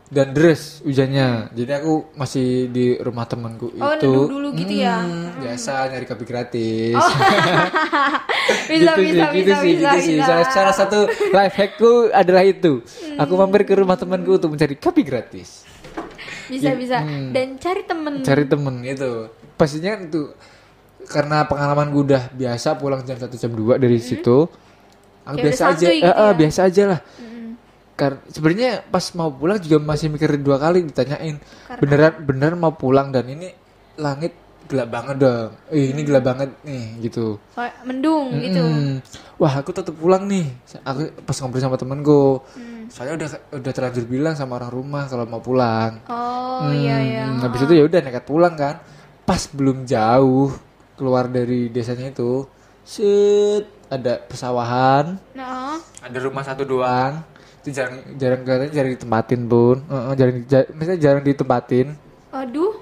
Dan 0.09 0.33
deras 0.33 0.81
hujannya. 0.81 1.53
Jadi 1.53 1.73
aku 1.75 1.93
masih 2.15 2.47
di 2.67 2.97
rumah 2.97 3.25
temanku 3.25 3.69
Oh, 3.75 3.93
itu. 3.93 4.09
dulu 4.27 4.49
gitu 4.53 4.75
ya? 4.79 5.05
Hmm, 5.05 5.37
Biasa 5.39 5.87
nyari 5.87 6.05
kopi 6.05 6.25
gratis. 6.25 6.97
bisa 8.69 8.93
gitu 8.97 9.01
bisa 9.05 9.25
sih, 9.27 9.37
gitu 9.37 9.53
bisa 9.53 9.57
sih, 9.59 9.73
bisa 9.75 9.91
gitu 9.91 10.01
sih. 10.01 10.15
bisa. 10.17 10.27
Salah, 10.27 10.47
salah 10.49 10.75
satu 10.75 10.99
life 11.29 11.55
hackku 11.55 11.93
adalah 12.11 12.43
itu. 12.43 12.81
Aku 13.17 13.33
mampir 13.35 13.63
ke 13.63 13.75
rumah 13.75 13.95
temanku 13.95 14.35
untuk 14.35 14.51
mencari 14.51 14.75
kopi 14.75 15.03
gratis. 15.03 15.65
bisa 16.49 16.73
bisa 16.73 16.99
Hmm. 16.99 17.29
dan 17.29 17.61
cari 17.61 17.85
temen 17.85 18.25
Cari 18.25 18.45
temen 18.45 18.81
itu. 18.81 19.29
Pastinya 19.55 19.93
kan 19.93 20.09
itu 20.09 20.33
karena 21.05 21.45
pengalaman 21.45 21.89
gue 21.91 22.03
udah 22.07 22.23
biasa 22.31 22.73
pulang 22.75 23.05
jam 23.05 23.17
1 23.17 23.29
jam 23.35 23.53
2 23.53 23.77
dari 23.77 24.01
situ. 24.01 24.49
Aku 25.23 25.37
Kayak 25.37 25.45
biasa 25.45 25.63
aja, 25.69 25.87
gitu 25.87 26.01
eh, 26.01 26.09
ya? 26.09 26.33
biasa 26.33 26.61
aja 26.65 26.83
lah. 26.87 27.01
Karena 27.99 28.23
sebenarnya 28.31 28.71
pas 28.87 29.03
mau 29.19 29.27
pulang 29.29 29.59
juga 29.59 29.83
masih 29.83 30.07
mikir 30.07 30.39
dua 30.39 30.55
kali 30.57 30.87
ditanyain 30.87 31.35
beneran 31.83 32.15
beneran 32.23 32.55
mau 32.55 32.71
pulang 32.71 33.11
dan 33.11 33.27
ini 33.27 33.51
langit 33.99 34.31
gelap 34.71 34.87
banget 34.87 35.17
dong. 35.19 35.51
Eh, 35.75 35.91
ini 35.91 36.07
gelap 36.07 36.23
banget 36.23 36.55
nih 36.63 37.03
gitu. 37.03 37.43
Kayak 37.59 37.75
mendung 37.83 38.39
gitu 38.39 38.63
Hmm. 38.63 39.03
Wah, 39.41 39.51
aku 39.59 39.75
tetap 39.75 39.99
pulang 39.99 40.31
nih. 40.31 40.47
Aku 40.87 41.11
pas 41.25 41.35
ngobrol 41.43 41.59
sama 41.59 41.75
temenku. 41.75 42.39
Hmm. 42.55 42.87
Soalnya 42.87 43.19
udah 43.19 43.29
udah 43.59 43.73
terlanjur 43.75 44.05
bilang 44.07 44.39
sama 44.39 44.63
orang 44.63 44.71
rumah 44.71 45.05
kalau 45.11 45.27
mau 45.27 45.43
pulang. 45.43 45.99
oh 46.07 46.71
iya 46.71 46.97
iya 47.03 47.25
Hmm, 47.27 47.43
Habis 47.43 47.67
itu 47.67 47.75
ya 47.81 47.85
udah 47.89 47.99
nekat 47.99 48.23
pulang 48.23 48.55
kan. 48.55 48.79
Pas 49.27 49.43
belum 49.51 49.83
jauh 49.85 50.55
keluar 50.95 51.27
dari 51.27 51.67
desanya 51.69 52.11
itu, 52.11 52.47
set 52.83 53.65
ada 53.89 54.21
pesawahan, 54.21 55.17
nah 55.33 55.81
ada 56.03 56.19
rumah 56.21 56.45
satu 56.45 56.65
doang. 56.65 57.25
Itu 57.69 57.77
jarang 57.77 58.01
jarang 58.17 58.41
jarang 58.43 58.69
jarang 58.73 58.91
ditempatin 58.97 59.41
pun. 59.45 59.77
Heeh, 59.85 60.13
jarang 60.17 60.37
ja- 60.47 60.69
maksudnya 60.73 60.99
jarang 60.99 61.23
ditempatin. 61.23 61.87
aduh 62.29 62.73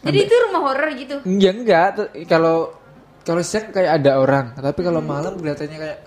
jadi 0.00 0.18
itu 0.20 0.34
rumah 0.48 0.60
horor 0.64 0.92
gitu 0.92 1.16
Ya 1.24 1.50
enggak, 1.50 1.96
kalau 2.24 2.72
kalau 3.20 3.40
siang 3.40 3.68
kayak 3.68 4.00
ada 4.00 4.16
orang, 4.16 4.52
tapi 4.52 4.80
kalau 4.80 5.00
malam 5.00 5.36
kelihatannya 5.36 5.76
kayak 5.76 5.98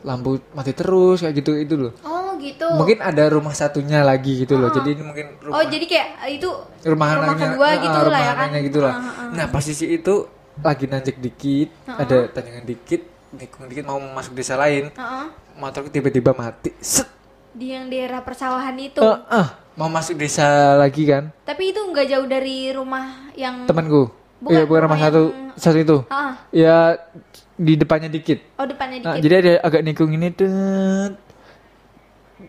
lampu 0.00 0.40
mati 0.52 0.72
terus 0.72 1.20
kayak 1.20 1.36
gitu 1.36 1.52
itu 1.54 1.74
loh. 1.76 1.92
oh 2.00 2.32
gitu 2.36 2.64
Mungkin 2.64 3.00
ada 3.00 3.28
rumah 3.28 3.52
satunya 3.52 4.00
lagi 4.00 4.40
gitu 4.40 4.56
loh. 4.56 4.68
Jadi 4.68 4.96
ini 4.96 5.02
mungkin 5.02 5.26
rumah 5.38 5.60
oh 5.60 5.64
jadi 5.64 5.84
kayak 5.84 6.08
itu 6.30 6.48
rumah, 6.84 7.08
rumah 7.12 7.28
anaknya, 7.30 7.46
kedua 7.52 7.66
ah, 7.66 7.74
gitu 7.76 7.98
rumah 7.98 8.10
lah 8.10 8.20
ya 8.20 8.32
kan 8.34 8.48
gitu 8.58 8.78
lah. 8.80 8.92
Ah, 8.92 9.00
ah, 9.00 9.12
ah. 9.20 9.28
Nah 9.32 9.46
posisi 9.48 9.84
itu 9.86 10.14
lagi 10.56 10.84
nanjak 10.86 11.16
dikit, 11.16 11.68
ada 11.86 12.16
tanjakan 12.28 12.64
dikit, 12.64 13.02
nikung 13.32 13.68
dikit 13.68 13.84
mau 13.84 14.00
masuk 14.00 14.32
desa 14.32 14.56
lain, 14.56 14.88
Heeh. 14.90 15.26
motorku 15.54 15.88
tiba-tiba 15.88 16.32
mati. 16.32 16.72
Set, 16.80 17.08
di 17.56 17.72
yang 17.72 17.88
daerah 17.88 18.20
persawahan 18.20 18.76
itu 18.76 19.00
Eh, 19.00 19.18
ah, 19.32 19.48
mau 19.74 19.88
masuk 19.88 20.14
desa 20.14 20.44
lagi 20.76 21.04
kan? 21.04 21.32
tapi 21.42 21.72
itu 21.72 21.80
nggak 21.80 22.06
jauh 22.06 22.26
dari 22.26 22.68
rumah 22.70 23.32
yang 23.32 23.64
Temanku, 23.64 24.12
Bukan, 24.38 24.52
iya 24.52 24.62
bukan 24.62 24.80
rumah 24.82 24.92
rumah 24.92 24.98
satu 25.02 25.22
yang- 25.26 25.56
satu 25.56 25.78
itu, 25.78 25.98
ah 26.06 26.32
ya 26.50 27.00
di 27.56 27.72
depannya 27.74 28.08
dikit. 28.08 28.44
oh 28.54 28.64
depannya 28.64 29.00
Nah, 29.00 29.16
dikit 29.16 29.22
jadi 29.22 29.34
ada 29.38 29.52
agak 29.64 29.82
nikung 29.82 30.12
ini 30.12 30.28
tuh. 30.30 30.52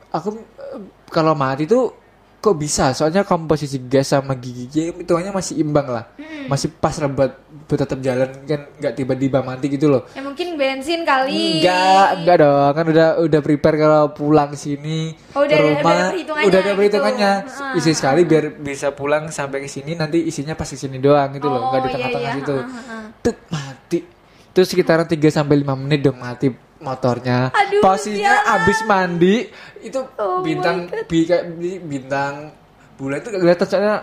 Aku 0.10 0.36
eh, 0.36 0.80
kalau 1.08 1.32
mati 1.34 1.64
tuh 1.64 1.96
kok 2.38 2.56
bisa? 2.56 2.92
Soalnya 2.92 3.24
komposisi 3.24 3.80
gas 3.82 4.12
sama 4.12 4.36
gigi 4.36 4.68
hitungannya 4.92 5.32
masih 5.32 5.56
imbang 5.58 5.88
lah. 5.88 6.12
Masih 6.46 6.68
pas 6.74 6.92
buat 7.08 7.40
tetap 7.70 8.00
jalan 8.00 8.32
kan 8.46 8.72
nggak 8.72 8.94
tiba-tiba 8.94 9.42
mati 9.42 9.68
gitu 9.68 9.90
loh. 9.90 10.08
ya 10.10 10.22
mungkin 10.22 10.56
bensin 10.56 11.04
kali 11.04 11.60
Enggak, 11.60 12.08
enggak 12.16 12.36
dong. 12.40 12.72
Kan 12.72 12.86
udah 12.88 13.08
udah 13.20 13.40
prepare 13.42 13.76
kalau 13.76 14.04
pulang 14.10 14.54
sini 14.54 15.12
Oh, 15.34 15.42
udah 15.42 15.52
ke 15.52 15.64
rumah. 15.66 15.76
udah 15.76 15.92
ada 15.92 16.08
perhitungannya 16.08 16.48
udah 16.48 16.58
ada 16.58 16.64
gitu. 16.64 16.78
perhitungannya. 16.78 17.32
Ah. 17.44 17.76
Isi 17.76 17.92
sekali 17.92 18.22
biar 18.24 18.56
bisa 18.56 18.88
pulang 18.90 19.28
sampai 19.28 19.60
ke 19.60 19.68
sini 19.68 19.92
nanti 19.94 20.22
isinya 20.22 20.54
pas 20.54 20.64
ke 20.64 20.78
sini 20.78 20.96
doang 20.98 21.34
gitu 21.34 21.46
loh. 21.46 21.68
Enggak 21.68 21.82
di 21.82 21.84
Oh, 21.84 21.90
iya, 21.90 21.96
tengah-tengah 21.98 22.30
iya. 22.30 22.38
situ. 22.40 22.56
Ah, 22.56 22.64
ah. 22.64 23.04
Tuh 23.20 23.36
mati. 23.50 24.00
Itu 24.48 24.62
sekitaran 24.64 25.04
3 25.04 25.18
sampai 25.28 25.56
5 25.58 25.76
menit 25.76 26.00
dong 26.02 26.18
mati 26.18 26.48
motornya. 26.78 27.52
Aduh, 27.52 27.82
Posisinya 27.82 28.34
sialan. 28.38 28.54
abis 28.56 28.80
mandi 28.84 29.36
itu 29.80 30.00
Oh 30.16 30.40
bintang 30.40 30.88
bi, 31.04 31.26
kayak 31.26 31.52
bintang 31.84 32.54
bulan 32.96 33.18
itu 33.18 33.30
kelihatan 33.30 33.66
soalnya 33.66 33.96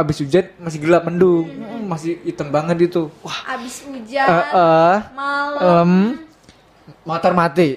abis 0.00 0.22
hujan 0.22 0.46
masih 0.58 0.78
gelap 0.78 1.02
mendung. 1.04 1.46
Hmm, 1.46 1.86
masih 1.86 2.18
hitam 2.22 2.48
banget 2.48 2.88
itu. 2.88 3.10
Wah, 3.20 3.38
abis 3.52 3.82
hujan 3.84 4.24
eh 4.24 4.44
eh, 4.50 4.96
malam 5.12 5.60
em, 5.60 5.92
motor 7.02 7.32
mati. 7.32 7.70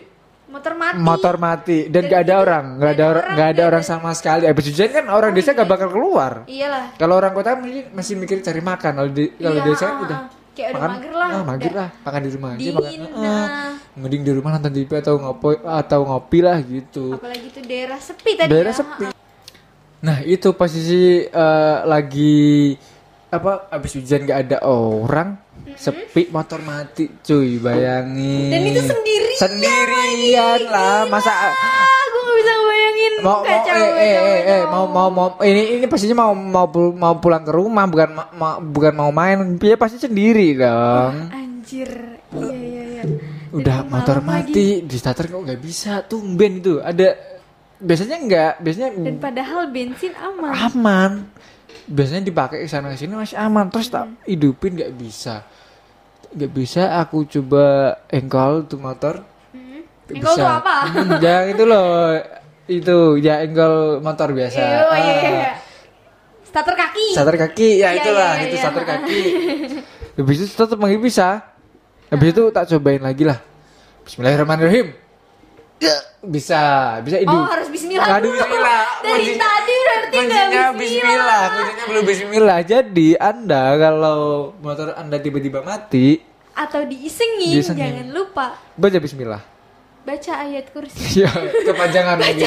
motor 0.45 0.75
mati 0.75 0.99
Motor 0.99 1.35
mati 1.37 1.77
dan 1.87 2.03
Dan 2.03 2.11
gak 2.11 2.21
ada 2.27 2.33
orang, 2.37 2.65
gak 2.75 2.91
ada 2.91 3.03
orang, 3.07 3.25
gak 3.33 3.47
ada 3.55 3.61
orang 3.71 3.83
sama 3.83 4.11
sekali. 4.11 4.43
Abis 4.43 4.67
hujan 4.67 4.91
kan 4.91 5.05
orang 5.07 5.31
desa 5.31 5.55
gak 5.55 5.63
bakal 5.63 5.87
keluar. 5.87 6.43
iyalah 6.43 6.91
Kalau 6.95 7.15
orang 7.15 7.31
kota 7.31 7.55
masih, 7.55 7.87
masih 7.95 8.13
mikir 8.19 8.43
cari 8.43 8.59
makan. 8.59 8.91
Kalau 8.99 9.09
di 9.09 9.31
kalau 9.33 9.57
Iya, 9.57 9.63
desa 9.63 9.85
ah, 9.87 9.93
udah 9.97 10.19
ah. 10.19 10.27
Kayak 10.51 10.69
udah 10.75 10.81
makan, 10.83 10.91
mager 10.91 11.13
lah, 11.15 11.27
ah, 11.31 11.43
mager 11.47 11.71
udah 11.71 11.79
lah, 11.79 11.89
makan 12.03 12.19
di 12.19 12.29
rumah 12.35 12.49
aja 12.51 12.59
dingin, 12.59 12.75
makan. 12.75 13.15
ah, 13.15 13.23
nah. 13.23 13.71
Mending 13.95 14.21
di 14.21 14.31
rumah 14.31 14.49
nonton 14.51 14.71
TV 14.71 14.91
atau 14.99 15.13
ngopi 15.15 15.49
atau 15.63 15.99
ngopi 16.03 16.39
lah 16.43 16.57
gitu. 16.59 17.05
apalagi 17.15 17.47
itu 17.47 17.59
daerah 17.63 17.99
sepi 17.99 18.31
tadi 18.35 18.49
Daerah 18.51 18.73
ya. 18.75 18.79
sepi. 18.83 19.05
Nah 20.01 20.17
itu 20.21 20.53
posisi 20.53 21.21
eh, 21.23 21.77
lagi 21.83 22.73
apa 23.31 23.71
abis 23.71 23.95
hujan 23.95 24.27
gak 24.27 24.39
ada 24.49 24.57
orang 24.67 25.39
sepi 25.71 26.27
motor 26.27 26.59
mati 26.61 27.07
cuy 27.21 27.57
bayangin. 27.57 28.51
Dan 28.51 28.61
itu 28.65 28.81
sendirian 28.83 29.37
sendirian 29.39 30.61
lah 30.67 31.07
masa 31.07 31.31
gue 32.11 32.21
gak 32.21 32.37
bisa 32.37 32.51
ngebayangin 32.51 33.13
mau 33.21 33.39
mau 33.39 33.45
eh, 33.45 33.61
eh, 33.63 34.17
eh, 34.19 34.41
eh, 34.51 34.61
mau 34.67 34.85
mau 34.85 35.07
mau 35.07 35.27
ini 35.39 35.79
ini 35.79 35.85
pastinya 35.87 36.27
mau 36.27 36.33
mau 36.35 36.65
mau 36.91 37.13
pulang 37.17 37.45
ke 37.45 37.53
rumah 37.53 37.85
bukan 37.87 38.09
ma- 38.11 38.31
ma- 38.33 38.59
bukan 38.59 38.93
mau 38.93 39.11
main 39.13 39.37
dia 39.55 39.77
pasti 39.77 39.95
sendiri 39.97 40.57
dong. 40.57 41.31
Anjir. 41.31 41.91
Iya 42.35 42.57
iya 42.57 42.83
iya. 42.83 43.03
Udah 43.51 43.83
motor 43.85 44.19
malam 44.19 44.43
lagi. 44.43 44.51
mati 44.51 44.65
di 44.83 44.95
starter 44.97 45.27
kok 45.27 45.39
nggak 45.39 45.61
bisa 45.61 46.03
tumben 46.03 46.59
itu 46.59 46.79
ada 46.79 47.15
biasanya 47.81 48.17
nggak 48.21 48.51
biasanya 48.61 48.89
dan 48.95 49.15
padahal 49.17 49.61
bensin 49.67 50.13
aman. 50.13 50.51
aman. 50.69 51.11
Biasanya 51.83 52.21
dipakai 52.23 52.63
sana 52.65 52.93
sini 52.93 53.13
masih 53.13 53.35
aman. 53.35 53.67
Terus 53.67 53.89
tak 53.89 54.05
Hmm. 54.05 54.15
hidupin 54.23 54.77
nggak 54.77 54.93
bisa. 54.93 55.43
Nggak 56.31 56.51
bisa 56.53 56.95
aku 56.95 57.25
coba 57.27 57.65
engkol 58.07 58.63
tuh 58.63 58.77
motor. 58.77 59.25
Hmm. 59.49 59.81
Engkol 60.07 60.33
tuh 60.35 60.47
apa? 60.47 60.75
Hmm, 60.87 61.17
ya 61.19 61.49
itu 61.49 61.63
loh. 61.63 62.15
Itu 62.63 62.97
ya 63.17 63.41
engkol 63.41 63.99
motor 63.99 64.31
biasa. 64.31 64.55
Iya, 64.55 64.69
iya, 64.69 64.79
iya, 64.79 65.13
Ah. 65.17 65.31
iya. 65.33 65.51
starter 66.45 66.75
kaki. 66.75 67.07
Starter 67.11 67.37
kaki 67.39 67.69
ya 67.77 67.89
Iya, 67.89 67.89
itulah 67.97 68.31
iya, 68.35 68.43
itu 68.45 68.55
iya. 68.55 68.61
starter 68.61 68.83
kaki. 68.85 69.21
Habis 70.21 70.37
itu 70.37 70.53
tetap 70.53 70.77
nggak 70.77 71.01
bisa. 71.01 71.27
Habis 72.07 72.27
itu 72.29 72.43
tak 72.51 72.67
cobain 72.69 73.01
lagi 73.01 73.23
lah. 73.23 73.39
Bismillahirrahmanirrahim 74.03 75.00
ya 75.81 75.95
bisa 76.21 76.61
bisa 77.01 77.17
hidup 77.17 77.33
oh 77.33 77.43
harus 77.43 77.67
Bismillah 77.67 78.07
Aduh, 78.13 78.29
bismillah. 78.29 78.81
dari 79.01 79.25
Kunci- 79.25 79.35
tadi 79.35 79.75
berarti 79.75 80.15
nggak 80.15 80.29
kuncinya 80.29 80.63
Bismillah, 80.69 80.71
bismillah 80.77 81.43
kuncinya 81.49 81.83
belum 81.83 82.03
bismillah. 82.05 82.59
Jadi 82.63 83.07
anda 83.17 83.63
kalau 83.75 84.19
motor 84.57 84.93
anda 84.93 85.17
tiba-tiba 85.17 85.59
mati 85.61 86.21
atau 86.51 86.83
diisengin, 86.83 87.57
Diisengin. 87.57 87.81
jangan 87.81 88.07
lupa. 88.11 88.45
Baca 88.75 88.97
bismillah. 88.97 89.41
Baca 90.01 90.33
ayat 90.39 90.65
kursi. 90.69 91.21
Ya 91.21 91.31
kepanjangan 91.63 92.17
lagi. 92.23 92.45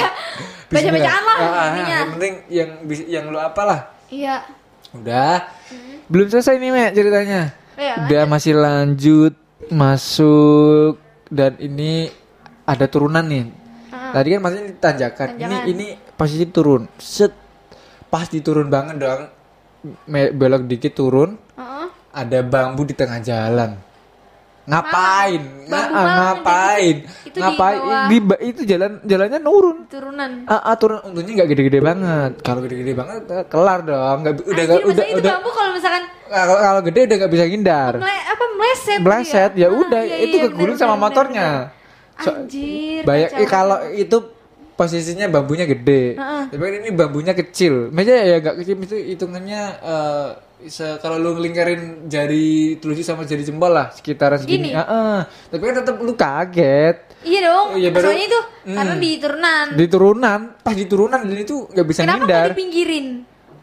Baca-bacaan 0.67 1.23
lah 1.25 1.37
Ah, 1.37 1.51
ah, 1.51 1.69
yang 1.75 2.09
penting 2.15 2.35
yang 2.49 2.71
yang 3.05 3.25
lu 3.27 3.39
apalah. 3.39 3.91
Iya. 4.07 4.47
Udah. 4.93 5.51
Belum 6.07 6.29
selesai 6.29 6.55
nih 6.55 6.71
Mek 6.71 6.91
ceritanya. 6.93 7.51
Ya, 7.75 7.99
udah 8.01 8.23
masih 8.25 8.55
lanjut 8.55 9.35
masuk 9.67 11.03
dan 11.27 11.59
ini 11.59 12.07
ada 12.65 12.85
turunan 12.85 13.23
nih 13.23 13.45
Ah. 13.87 14.11
tadi 14.13 14.29
kan 14.31 14.41
masih 14.43 14.61
tanjakan 14.77 15.29
ini 15.33 15.43
Tanjakan. 15.45 15.71
ini 15.71 15.87
posisi 16.13 16.45
turun 16.47 16.83
set 16.97 17.31
pas 18.07 18.27
diturun 18.27 18.67
banget 18.67 18.97
dong 18.99 19.23
Me- 20.07 20.33
belok 20.33 20.65
dikit 20.65 20.93
turun 20.93 21.37
Heeh. 21.53 21.87
ada 22.11 22.39
bambu 22.43 22.83
di 22.83 22.93
tengah 22.93 23.21
jalan 23.21 23.77
ngapain 24.65 25.43
Nga- 25.69 25.91
ngapain 25.93 26.97
Itu 27.23 27.31
di 27.31 27.39
ngapain 27.39 27.79
bawah. 27.79 28.07
di, 28.07 28.17
ba- 28.19 28.41
itu 28.43 28.61
jalan 28.65 28.97
jalannya 29.03 29.39
nurun 29.39 29.85
turunan 29.87 30.31
Ah, 30.47 30.65
ah, 30.65 30.75
turun 30.75 31.05
untungnya 31.05 31.33
nggak 31.37 31.51
gede-gede 31.51 31.81
banget. 31.81 32.33
Kalau 32.41 32.61
gede-gede 32.61 32.93
banget 32.95 33.23
eh, 33.27 33.45
kelar 33.45 33.81
dong. 33.83 34.17
Nggak, 34.23 34.35
udah 34.43 34.65
Anjir, 34.65 34.73
masa 34.75 34.89
udah 34.89 35.05
itu 35.05 35.19
udah 35.19 35.33
bambu 35.35 35.51
kalau 35.53 35.71
misalkan 35.71 36.03
kalau 36.27 36.55
kalau 36.57 36.81
gede 36.81 37.01
udah 37.05 37.17
nggak 37.19 37.31
bisa 37.31 37.45
ngindar. 37.45 37.93
mele- 37.95 38.25
apa 38.27 38.45
meleset 38.51 38.97
gitu 38.97 39.05
Meleset 39.05 39.53
ya 39.55 39.67
Ah, 39.67 39.77
udah 39.77 40.03
iya, 40.03 40.17
itu 40.19 40.35
iya, 40.35 40.45
kegulung 40.49 40.67
bener, 40.71 40.81
sama 40.81 40.95
bener, 40.95 41.05
motornya. 41.05 41.49
bener. 41.61 41.83
So- 42.17 42.37
anjir 42.37 43.03
Banyak 43.03 43.31
eh, 43.33 43.47
kalau 43.47 43.79
itu 43.91 44.17
posisinya 44.75 45.27
bambunya 45.29 45.65
gede. 45.65 46.15
Heeh. 46.15 46.43
Tapi 46.49 46.61
kan 46.61 46.75
ini 46.77 46.91
bambunya 46.91 47.33
kecil. 47.33 47.91
Maksudnya 47.91 48.23
ya 48.25 48.37
nggak 48.39 48.57
kecil 48.59 48.75
itu 48.81 48.97
hitungannya 49.09 49.63
se 50.65 50.97
kalau 50.99 51.21
lu 51.21 51.37
ngelingkarin 51.37 52.09
jari 52.09 52.47
telunjuk 52.79 53.05
sama 53.05 53.23
jari 53.23 53.43
jempol 53.43 53.69
lah 53.69 53.93
sekitaran 53.93 54.41
segini. 54.41 54.71
Gini? 54.71 54.71
Heeh. 54.73 55.19
Tapi 55.51 55.63
kan 55.63 55.75
tetap 55.77 55.97
lu 55.99 56.13
kaget. 56.15 56.97
Iya 57.21 57.41
dong. 57.45 57.69
Iya, 57.77 57.89
baru- 57.91 58.09
Soalnya 58.09 58.27
itu 58.27 58.41
karena 58.67 58.95
di 58.97 59.11
turunan. 59.17 59.67
Di 59.71 59.87
turunan, 59.87 60.41
pas 60.59 60.75
di 60.75 60.85
turunan 60.85 61.21
dan 61.21 61.39
itu 61.39 61.57
nggak 61.69 61.87
bisa 61.87 62.01
Kenapa 62.03 62.17
ngindar. 62.19 62.37
nggak 62.41 62.53
dipinggirin? 62.53 63.07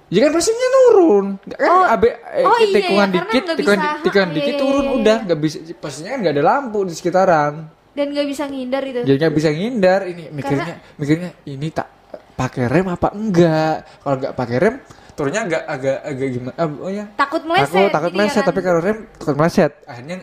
Ya 0.07 0.19
kan 0.19 0.31
pastinya 0.31 0.69
turun. 0.73 1.25
Kan 1.49 1.69
Oh, 1.71 1.83
abe 1.87 2.07
eh, 2.11 2.43
oh 2.43 2.57
iya, 2.59 2.67
tikungan 2.69 3.07
iya, 3.07 3.15
dikit, 3.17 3.43
tikungan, 3.53 3.79
bisa. 3.79 4.03
tikungan 4.03 4.27
Ah, 4.27 4.35
dikit 4.35 4.53
iya, 4.53 4.59
turun 4.59 4.83
iya, 4.83 4.93
udah 4.93 5.17
nggak 5.23 5.39
bisa. 5.39 5.57
Pastinya 5.73 6.09
kan 6.11 6.19
nggak 6.19 6.35
ada 6.35 6.43
lampu 6.45 6.79
di 6.83 6.93
sekitaran. 6.93 7.53
Dan 7.91 8.05
nggak 8.11 8.27
bisa 8.27 8.43
ngindar 8.47 8.83
itu. 8.83 8.99
Jadi 9.03 9.17
nggak 9.17 9.33
bisa 9.35 9.49
ngindar. 9.51 10.01
Ini 10.05 10.23
mikirnya, 10.31 10.75
mikirnya 10.95 11.29
ini 11.43 11.67
tak 11.69 11.87
pakai 12.33 12.65
rem 12.65 12.87
apa 12.87 13.11
enggak? 13.11 13.75
Kalau 13.99 14.15
nggak 14.17 14.33
pakai 14.33 14.57
rem, 14.57 14.75
turunnya 15.11 15.41
agak 15.43 15.63
agak 15.67 15.97
agak 16.01 16.27
gimana? 16.31 16.53
ah, 16.55 16.67
Oh 16.79 16.89
ya. 16.89 17.05
Takut 17.13 17.41
meleset. 17.43 17.69
Takut 17.69 17.91
takut 17.91 18.11
ya 18.11 18.17
meleset, 18.17 18.41
kan? 18.41 18.47
tapi 18.47 18.59
kalau 18.61 18.79
rem 18.79 18.97
takut 19.15 19.35
meleset. 19.35 19.71
Akhirnya 19.83 20.17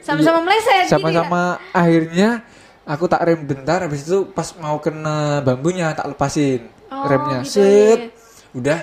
sama-sama 0.00 0.40
meleset. 0.42 0.84
gitu 0.84 0.88
ya? 0.88 0.92
sama-sama 0.96 1.42
akhirnya 1.70 2.28
aku 2.84 3.04
tak 3.04 3.20
rem 3.22 3.40
bentar 3.44 3.84
habis 3.84 4.00
itu 4.02 4.24
pas 4.26 4.48
mau 4.56 4.80
kena 4.80 5.40
bambunya 5.40 5.92
tak 5.92 6.08
lepasin 6.08 6.72
Oh, 6.88 7.04
remnya 7.04 7.42
gitu, 7.42 7.58
set 7.58 7.98
iya, 7.98 8.06
iya. 8.06 8.54
udah 8.54 8.78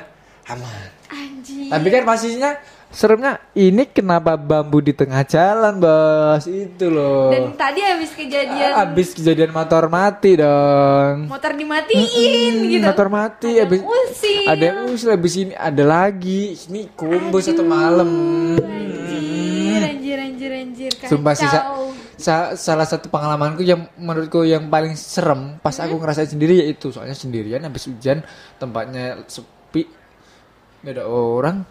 aman 0.45 0.89
Anjir. 1.07 1.69
tapi 1.69 1.87
kan 1.87 2.03
pastinya 2.03 2.51
seremnya 2.91 3.39
ini 3.53 3.83
kenapa 3.85 4.35
bambu 4.35 4.77
di 4.77 4.91
tengah 4.91 5.23
jalan 5.23 5.79
bos 5.79 6.43
itu 6.43 6.85
loh 6.85 7.31
Dan 7.31 7.55
tadi 7.55 7.79
habis 7.79 8.11
kejadian 8.11 8.71
habis 8.73 9.09
kejadian 9.11 9.49
motor 9.49 9.87
mati 9.87 10.35
dong 10.35 11.25
motor 11.25 11.51
dimatiin 11.51 12.53
gitu. 12.67 12.83
motor 12.83 13.07
mati 13.07 13.51
Ada 13.53 13.63
habis 13.63 13.79
usil. 13.81 14.43
ada 14.45 14.63
yang 14.65 14.79
usil 14.87 15.09
habis 15.09 15.33
ini 15.35 15.53
ada 15.53 15.83
lagi 15.83 16.41
ini 16.67 16.91
kumbu 16.91 17.37
satu 17.37 17.63
malam 17.63 18.11
Anjir, 18.59 19.81
anjir, 19.81 20.17
anjir, 20.19 20.51
anjir. 20.51 20.91
Kacau. 20.93 21.09
Sumpah 21.09 21.33
sih 21.33 21.47
sa- 21.47 21.65
sa- 22.17 22.51
salah 22.53 22.83
satu 22.83 23.07
pengalamanku 23.07 23.61
yang 23.61 23.87
menurutku 23.95 24.43
yang 24.43 24.67
paling 24.67 24.93
serem 24.93 25.55
pas 25.57 25.73
aku 25.73 25.95
ngerasain 25.95 26.27
sendiri 26.27 26.59
yaitu 26.59 26.91
soalnya 26.91 27.15
sendirian 27.15 27.61
habis 27.61 27.87
hujan 27.87 28.19
tempatnya 28.57 29.23
sepi 29.25 29.87
ada 30.83 31.05
orang 31.05 31.63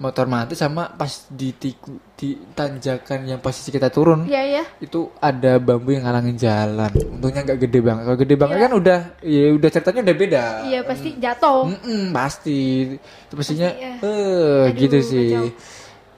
motor 0.00 0.24
mati 0.24 0.54
sama 0.54 0.88
pas 0.88 1.28
di 1.28 1.52
tiku 1.52 1.92
di 2.10 2.32
tanjakan 2.50 3.20
yang 3.26 3.38
posisi 3.38 3.68
kita 3.68 3.86
turun 3.86 4.24
Iya, 4.24 4.42
iya. 4.42 4.64
itu 4.78 5.12
ada 5.14 5.56
bambu 5.56 5.92
yang 5.92 6.02
ngalangin 6.02 6.34
jalan. 6.34 6.88
Untungnya 7.10 7.44
nggak 7.44 7.60
gede 7.60 7.78
banget. 7.78 8.02
Kalau 8.02 8.18
gede 8.18 8.34
banget 8.34 8.56
kan 8.58 8.72
udah 8.72 8.98
ya 9.20 9.44
udah 9.52 9.68
ceritanya 9.68 10.00
udah 10.02 10.16
beda. 10.16 10.44
Iya, 10.64 10.80
pasti 10.82 11.08
jatuh. 11.14 11.60
Mm-mm, 11.68 12.02
pasti. 12.10 12.60
Itu 12.96 13.34
pastinya 13.34 13.68
Pasti, 13.68 13.84
ya. 13.84 13.92
eh 14.00 14.62
Aduh, 14.64 14.64
gitu 14.74 14.98
sih. 15.00 15.28
kacau. 15.30 15.46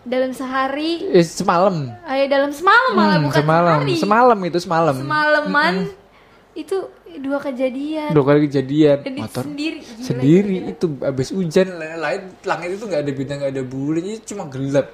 Dalam 0.03 0.31
sehari, 0.31 0.90
eh, 1.09 1.23
semalam. 1.23 1.75
Eh 2.05 2.27
dalam 2.27 2.51
semalam 2.51 2.90
malah 2.92 3.18
Hmm, 3.18 3.27
bukan 3.29 3.38
semalam. 3.40 3.79
sehari. 3.81 3.95
semalam 3.99 4.38
itu 4.40 4.59
semalam. 4.59 4.95
Semalaman 4.97 5.75
itu 6.55 6.77
dua 7.18 7.38
kejadian. 7.38 8.09
dua 8.11 8.25
kali 8.25 8.40
kejadian 8.46 8.98
Dan 9.01 9.12
itu 9.12 9.20
motor 9.20 9.44
sendiri. 9.44 9.79
Gila, 9.79 10.01
sendiri 10.01 10.57
gila. 10.57 10.70
itu 10.70 10.87
abis 11.03 11.29
hujan 11.31 11.66
lain 11.75 12.20
langit 12.42 12.68
itu 12.72 12.85
nggak 12.85 13.01
ada 13.01 13.12
bintang 13.12 13.37
nggak 13.38 13.53
ada 13.53 13.64
bulan 13.64 14.03
itu 14.03 14.22
cuma 14.29 14.44
gelap 14.46 14.88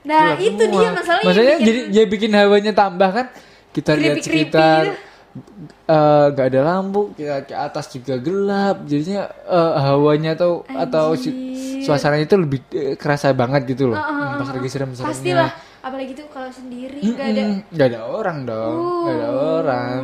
Nah, 0.00 0.32
Gelap 0.32 0.40
itu 0.40 0.62
semua. 0.62 0.80
dia 0.80 0.90
masalahnya. 0.90 1.26
maksudnya 1.28 1.54
bikin- 1.54 1.66
jadi 1.66 1.80
ya 1.90 2.02
bikin 2.06 2.30
hawanya 2.32 2.72
tambah 2.72 3.10
kan 3.10 3.26
kita 3.70 3.90
lihat 3.94 4.16
sekitar 4.18 4.82
gitu. 4.88 4.96
eh, 5.86 6.24
nggak 6.30 6.46
ada 6.48 6.60
lampu 6.64 7.00
kita 7.12 7.36
ke 7.44 7.54
atas 7.54 7.86
juga 7.88 8.14
gelap 8.16 8.76
jadinya 8.82 9.22
eh, 9.28 9.72
hawanya 9.82 10.30
atau 10.34 10.64
atau 10.66 11.14
si, 11.14 11.30
suasananya 11.80 12.24
itu 12.24 12.36
lebih 12.36 12.60
eh, 12.72 12.94
kerasa 12.94 13.30
banget 13.32 13.68
gitu 13.68 13.90
loh 13.90 14.00
Hmm, 14.00 14.40
pas 14.40 14.48
lagi 14.50 14.68
serem-seremnya 14.68 15.10
Pastilah, 15.10 15.50
apalagi 15.80 16.12
tuh 16.14 16.26
kalau 16.28 16.50
sendiri 16.50 16.96
nggak 16.98 17.28
ada 17.28 17.42
Mm-mm, 17.42 17.70
nggak 17.70 17.86
ada 17.88 18.00
orang 18.06 18.38
dong 18.42 18.78
nggak 19.04 19.14
ada 19.14 19.28
orang 19.30 20.00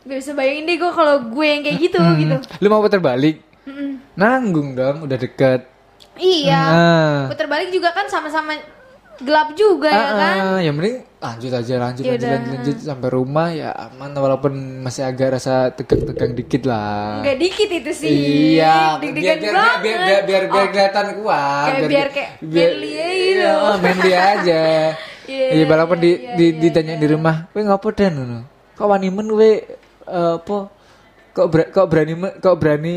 Gak 0.00 0.16
bisa 0.16 0.32
bayangin 0.32 0.64
deh 0.64 0.76
gue 0.76 0.90
kalau 0.90 1.16
gue 1.28 1.46
yang 1.46 1.60
kayak 1.60 1.78
gitu 1.78 1.98
gitu. 2.16 2.36
lu 2.58 2.66
mau 2.66 2.80
putar 2.80 2.98
balik 2.98 3.44
Mm-mm. 3.62 4.00
nanggung 4.14 4.72
dong 4.72 5.04
udah 5.04 5.16
deket 5.16 5.68
Iya. 6.16 6.60
Nah. 6.62 7.16
Putar 7.28 7.46
balik 7.46 7.68
juga 7.68 7.92
kan 7.92 8.04
sama-sama 8.04 8.56
gelap 9.18 9.52
juga 9.52 9.88
ya 9.88 10.00
Ah, 10.02 10.12
kan. 10.14 10.36
ah, 10.38 10.58
yang 10.58 10.74
penting 10.74 10.96
lanjut 11.20 11.52
aja 11.52 11.74
lanjut 11.76 12.02
Ya 12.02 12.10
lanjut, 12.10 12.24
lanjut 12.26 12.52
lanjut 12.56 12.76
sampai 12.80 13.08
rumah 13.10 13.48
ya 13.50 13.68
aman 13.72 14.10
walaupun 14.14 14.52
masih 14.80 15.04
agak 15.04 15.36
rasa 15.36 15.68
tegang-tegang 15.70 16.32
dikit 16.32 16.64
lah. 16.64 17.20
Gak 17.20 17.36
dikit 17.36 17.68
itu 17.70 17.90
sih. 17.94 18.08
Iya, 18.56 18.96
biar 18.96 19.12
biar, 19.12 19.36
biar, 19.36 19.36
biar, 19.44 19.76
biar, 19.76 19.98
biar, 20.24 20.42
biar 20.48 20.64
Oh, 20.64 20.68
kelihatan 20.72 21.06
kuat. 21.20 21.68
Kayak 21.68 21.88
biar 21.88 22.08
kayak 22.08 22.30
manly 22.40 22.90
aja 22.96 23.12
gitu. 23.12 23.36
Iya, 23.36 23.52
manly 23.76 24.12
aja. 24.32 24.62
Iya, 25.28 25.46
Iya, 25.52 25.64
walaupun 25.68 25.98
di, 26.00 26.10
iya, 26.10 26.32
di, 26.34 26.44
iya, 26.48 26.58
ditanya 26.58 26.94
di 26.96 27.06
rumah, 27.06 27.36
"Kowe 27.52 27.60
ngopo 27.60 27.88
dan 27.92 28.12
ngono?" 28.16 28.38
Kok 28.74 28.86
wani 28.88 29.08
men 29.12 29.28
eh, 30.10 30.34
apa? 30.36 30.58
Kok 31.30 31.46
ber- 31.46 31.70
kok 31.70 31.86
berani 31.86 32.14
kok 32.42 32.56
berani 32.58 32.94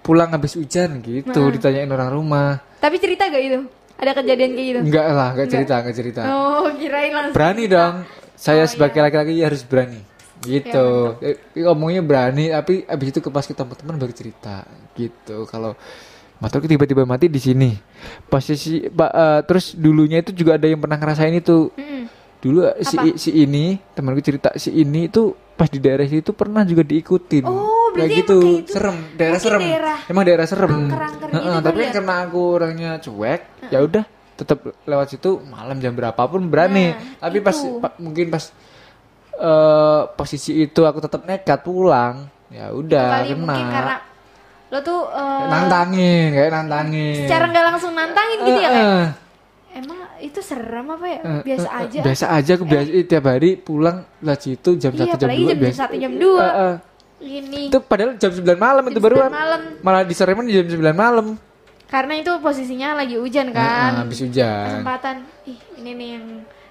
pulang 0.00 0.30
habis 0.30 0.54
hujan 0.54 1.02
gitu 1.02 1.50
ditanyain 1.50 1.90
orang 1.90 2.14
rumah. 2.14 2.62
Tapi 2.78 2.96
cerita 3.02 3.26
gak 3.26 3.42
itu? 3.42 3.60
Ada 3.96 4.12
kejadian 4.12 4.50
kayak 4.54 4.66
gitu? 4.70 4.80
Enggak 4.86 5.06
lah, 5.10 5.28
enggak 5.34 5.48
cerita, 5.50 5.74
enggak 5.82 5.96
cerita. 5.96 6.20
Oh, 6.28 6.68
kirain 6.76 7.10
langsung. 7.10 7.34
Berani 7.34 7.64
dong. 7.66 7.94
Saya 8.36 8.62
Oh, 8.64 8.70
sebagai 8.70 9.00
iya. 9.00 9.04
laki-laki 9.08 9.40
harus 9.40 9.62
berani. 9.64 10.00
Gitu. 10.44 10.88
Eh, 11.24 11.40
ngomongnya 11.64 12.04
berani, 12.04 12.52
tapi 12.52 12.84
abis 12.84 13.06
itu 13.16 13.20
ke 13.24 13.32
pas 13.32 13.42
ketemu 13.42 13.72
teman 13.72 13.96
baru 13.96 14.12
cerita. 14.12 14.68
Gitu. 14.92 15.48
Kalau 15.48 15.72
motorku 16.36 16.68
tiba-tiba 16.68 17.08
mati 17.08 17.32
di 17.32 17.40
sini. 17.40 17.72
Posisi 18.28 18.84
eh, 18.84 19.40
terus 19.48 19.72
dulunya 19.72 20.20
itu 20.20 20.36
juga 20.36 20.60
ada 20.60 20.68
yang 20.68 20.78
pernah 20.78 21.00
ngerasain 21.00 21.32
itu. 21.32 21.72
Mm-mm. 21.72 21.85
Dulu 22.46 22.58
eh, 22.64 22.78
si 22.80 22.94
Apa? 22.94 23.18
si 23.18 23.30
ini, 23.34 23.74
temanku 23.90 24.22
cerita 24.22 24.54
si 24.54 24.70
ini 24.70 25.10
itu 25.10 25.22
pas 25.52 25.66
di 25.66 25.76
daerah 25.76 26.06
situ 26.06 26.30
pernah 26.30 26.62
juga 26.62 26.80
diikutin. 26.80 27.42
Oh, 27.42 27.90
berarti 27.90 27.98
kayak 28.06 28.22
gitu. 28.22 28.38
kayak 28.38 28.60
itu. 28.60 28.70
Serem, 28.70 28.96
daerah 29.10 29.32
Mungkin 29.32 29.42
serem. 29.42 29.62
daerah 29.64 29.96
Emang 30.06 30.22
daerah 30.22 30.46
serem. 30.46 30.72
gitu 30.86 30.94
tapi 31.60 31.76
kan 31.76 31.82
ya? 31.82 31.92
karena 31.92 32.14
aku 32.22 32.40
orangnya 32.52 32.90
cuek, 33.00 33.40
ya 33.66 33.78
udah 33.80 34.04
tetap 34.36 34.58
lewat 34.84 35.06
situ 35.08 35.30
malam 35.42 35.80
jam 35.80 35.90
berapapun 35.90 36.46
berani. 36.46 36.92
Nah, 36.92 37.18
tapi 37.18 37.40
pas 37.40 37.56
itu. 37.56 37.80
pa- 37.80 37.96
mungkin 37.98 38.28
pas 38.28 38.44
eh 39.34 40.02
posisi 40.12 40.52
itu 40.56 40.80
aku 40.80 40.98
tetap 40.98 41.24
nekat 41.24 41.60
pulang. 41.60 42.28
Ya 42.46 42.70
udah 42.70 43.26
kena. 43.26 43.56
karena 43.68 43.96
lo 44.66 44.78
tuh 44.80 45.00
eh, 45.08 45.44
nantangin, 45.46 46.26
kayak 46.32 46.50
nantangin. 46.52 47.16
secara 47.22 47.44
nggak 47.46 47.64
langsung 47.66 47.92
nantangin 47.92 48.38
gitu 48.40 48.54
ya 48.56 48.62
Eh, 48.62 48.70
kayak. 48.70 48.86
eh. 48.86 49.06
Emang 49.76 49.98
itu 50.18 50.40
serem 50.40 50.86
apa 50.88 51.04
ya? 51.06 51.20
Eh, 51.20 51.42
Biasa 51.44 51.66
eh, 51.66 51.70
eh, 51.70 51.82
aja. 51.84 52.00
Biasa 52.00 52.24
aja 52.32 52.50
aku 52.54 52.64
biasa 52.64 52.88
tiap 53.04 53.24
hari 53.26 53.50
pulang 53.54 53.96
lewat 54.18 54.40
situ 54.40 54.70
jam 54.74 54.88
Iya, 54.90 55.04
satu 55.04 55.12
jam 55.14 55.28
apalagi 55.28 55.36
dua 55.38 55.50
jam 55.50 55.60
biasa. 55.60 55.82
1 55.86 55.96
jam 55.98 56.12
2. 56.12 56.24
Eh, 56.40 56.52
eh. 56.56 56.74
Ini 57.16 57.60
Itu 57.68 57.78
padahal 57.80 58.12
jam 58.16 58.28
9 58.30 58.56
malam 58.56 58.84
itu 58.84 58.92
Jam 58.94 59.04
baruan. 59.04 59.30
9 59.30 59.36
malam. 59.36 59.60
Malah 59.80 60.02
diseremin 60.02 60.44
di 60.44 60.54
jam 60.54 60.66
9 60.66 60.96
malam. 60.96 61.28
karena 61.86 62.18
itu 62.18 62.32
posisinya 62.40 62.98
lagi 62.98 63.14
hujan 63.14 63.46
Eh, 63.46 63.54
kan. 63.54 63.90
eh, 63.92 64.00
habis 64.02 64.18
hujan. 64.18 64.66
Kesempatan. 64.74 65.16
Ih, 65.44 65.54
ini 65.76 65.90
nih 65.94 66.08
yang 66.12 66.26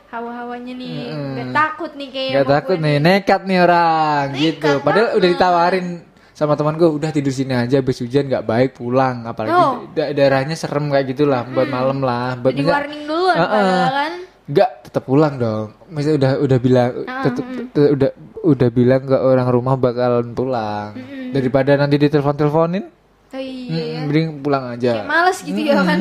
hawa-hawanya 0.07 0.73
nih. 0.75 0.95
Gak 1.35 1.49
takut 1.51 1.91
nih 1.93 2.09
kayak 2.09 2.31
Gak 2.35 2.47
takut 2.51 2.75
gue 2.75 2.83
nih, 2.83 2.95
nekat 2.99 3.41
nih 3.43 3.59
orang 3.59 4.25
gitu. 4.35 4.71
Padahal 4.81 5.15
udah 5.15 5.29
ditawarin 5.29 5.87
sama 6.35 6.53
teman 6.53 6.75
gue 6.75 6.85
udah 6.85 7.09
tidur 7.09 7.31
sini 7.31 7.55
aja 7.55 7.79
habis 7.79 7.95
hujan 7.97 8.27
nggak 8.27 8.43
baik 8.43 8.69
pulang. 8.75 9.23
Apalagi 9.23 9.55
Oh. 9.55 9.87
da- 9.89 10.11
daerahnya 10.11 10.53
serem 10.53 10.91
kayak 10.91 11.07
gitulah 11.09 11.47
buat 11.47 11.65
malam 11.65 12.03
lah 12.03 12.35
buat 12.35 12.51
Di 12.51 12.61
warning 12.61 13.07
padahal 13.07 13.87
kan. 13.89 14.11
enggak 14.45 14.69
tetap 14.83 15.03
pulang 15.03 15.33
dong. 15.35 15.67
Misalnya 15.87 16.15
udah 16.17 16.31
udah 16.37 16.59
bilang 16.59 16.91
tetep, 17.23 17.45
te- 17.71 17.91
udah 17.95 18.11
udah 18.43 18.69
bilang 18.69 19.01
ke 19.01 19.15
orang 19.15 19.47
rumah 19.47 19.75
bakalan 19.75 20.27
pulang. 20.29 20.91
Daripada 21.31 21.71
nanti 21.73 21.95
ditelepon 21.97 22.35
teleponin 22.35 22.85
Oh 23.27 23.37
iya 23.37 23.83
ya. 23.83 23.99
mending 24.03 24.39
pulang 24.39 24.63
aja 24.69 24.91
Kayak 24.95 25.09
males 25.09 25.37
gitu 25.39 25.59
ya 25.59 25.75
kan. 25.77 25.99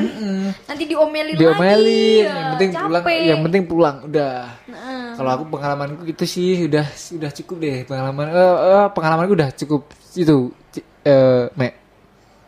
Nanti 0.68 0.84
diomelin, 0.84 1.34
diomelin 1.34 2.22
lagi. 2.22 2.22
yang 2.22 2.48
penting 2.52 2.70
ya, 2.70 2.80
pulang 2.80 3.02
capek. 3.02 3.20
yang 3.24 3.40
penting 3.42 3.62
pulang 3.64 3.96
udah 4.04 4.34
Heeh. 4.64 5.04
kalau 5.14 5.30
aku 5.32 5.44
pengalamanku 5.48 6.02
itu 6.04 6.24
sih 6.24 6.64
udah 6.64 6.84
udah 6.86 7.30
cukup 7.32 7.56
deh 7.58 7.76
pengalaman 7.84 8.26
eh, 8.28 8.38
eh, 8.70 8.86
pengalamanku 8.88 9.32
udah 9.34 9.50
cukup 9.52 9.82
itu 10.12 10.52
eh 11.02 11.50
Mek 11.52 11.72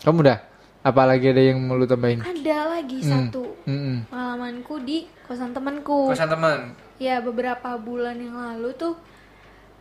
kamu 0.00 0.18
udah 0.22 0.38
apalagi 0.80 1.26
ada 1.28 1.42
yang 1.42 1.58
mau 1.58 1.74
lu 1.74 1.82
tambahin 1.82 2.22
Ada 2.22 2.58
lagi 2.72 3.02
satu 3.02 3.42
Mm-mm. 3.64 4.06
pengalamanku 4.06 4.74
di 4.80 4.98
kosan 5.20 5.50
temanku. 5.50 6.08
kosan 6.08 6.28
teman 6.28 6.78
Ya 6.96 7.18
beberapa 7.18 7.74
bulan 7.76 8.16
yang 8.16 8.32
lalu 8.34 8.70
tuh 8.72 8.94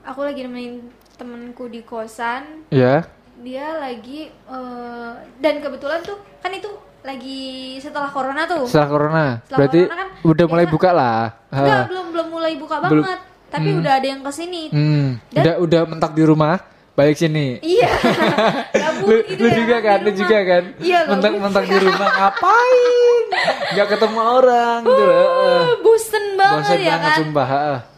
aku 0.02 0.20
lagi 0.20 0.42
nemenin 0.42 0.82
temenku 1.14 1.66
di 1.66 1.80
kosan. 1.80 2.66
ya 2.68 3.06
Dia 3.38 3.67
lagi 3.76 4.19
eh, 4.30 5.12
dan 5.38 5.56
kebetulan 5.60 6.00
tuh 6.02 6.15
kan 6.39 6.50
itu 6.50 6.71
lagi 7.02 7.43
setelah 7.78 8.10
corona 8.10 8.43
tuh. 8.45 8.65
setelah 8.65 8.89
corona 8.89 9.26
Setelah 9.39 9.58
berarti 9.60 9.82
corona 9.84 9.95
kan 9.95 10.10
udah 10.24 10.45
mulai 10.48 10.63
biasa- 10.63 10.74
buka 10.74 10.89
lah 10.91 11.19
Enggak, 11.48 11.84
belum 11.86 12.06
belum 12.10 12.28
mulai 12.30 12.54
buka 12.56 12.76
Belum. 12.82 13.04
banget. 13.04 13.19
Tapi 13.45 13.69
udah 13.71 13.93
ada 13.93 14.08
yang 14.10 14.19
ke 14.19 14.32
sini. 14.32 14.62
Hmm, 14.67 15.08
Dan- 15.30 15.43
udah 15.43 15.56
udah 15.62 15.82
mentak 15.86 16.12
di 16.12 16.24
rumah 16.24 16.60
balik 16.91 17.15
sini. 17.15 17.60
Iya. 17.62 17.88
Lu, 19.06 19.21
gitu 19.21 19.38
lu 19.38 19.45
ya, 19.45 19.56
juga 19.56 19.78
kan, 19.80 19.98
lu 20.00 20.12
juga 20.12 20.38
kan. 20.41 20.63
Iya, 20.78 21.00
gabut. 21.04 21.12
Mentak-mentak 21.13 21.63
di 21.63 21.78
rumah 21.78 22.08
ngapain? 22.10 23.26
Gak 23.71 23.88
ketemu 23.88 24.19
orang 24.19 24.80
gitu. 24.82 25.04
heeh. 25.06 25.62
Eh, 25.62 25.76
bosen 25.80 26.26
banget 26.34 26.58
Bosan 26.58 26.80
ya 26.80 26.89
banget 26.89 27.06
kan. 27.06 27.17
sumpah. 27.19 27.50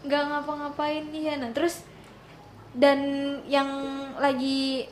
nggak 0.02 0.24
ngapa-ngapain 0.26 1.04
iya 1.12 1.34
nah 1.36 1.52
terus 1.52 1.84
dan 2.72 3.00
yang 3.46 3.68
lagi 4.16 4.88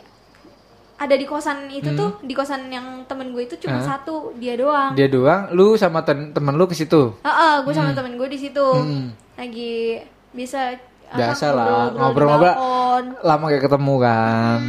ada 0.96 1.12
di 1.12 1.24
kosan 1.24 1.68
itu 1.68 1.92
tuh 1.92 2.20
di 2.22 2.32
kosan 2.32 2.68
yang 2.68 3.04
temen 3.04 3.30
gue 3.30 3.44
itu 3.44 3.56
cuma 3.58 3.78
Hmm. 3.78 3.84
Ah. 3.84 3.88
satu 3.94 4.16
dia 4.34 4.56
doang 4.56 4.92
Dia 4.94 5.08
doang, 5.08 5.52
lu 5.52 5.76
sama 5.76 6.00
ten- 6.02 6.32
temen 6.32 6.52
lu 6.52 6.64
ke 6.64 6.74
situ. 6.74 7.12
Heeh, 7.20 7.56
gue 7.62 7.74
sama 7.74 7.92
temen 7.92 8.16
gue 8.16 8.28
di 8.28 8.40
situ 8.40 8.64
Hmm. 8.64 9.12
lagi 9.36 10.00
bisa 10.32 10.76
Biasa 11.06 11.54
lah, 11.54 11.92
ngobrol-ngobrol 11.92 12.50
di 12.50 13.22
Lama 13.22 13.44
gak 13.48 13.64
ketemu 13.64 13.94
kan. 14.00 14.62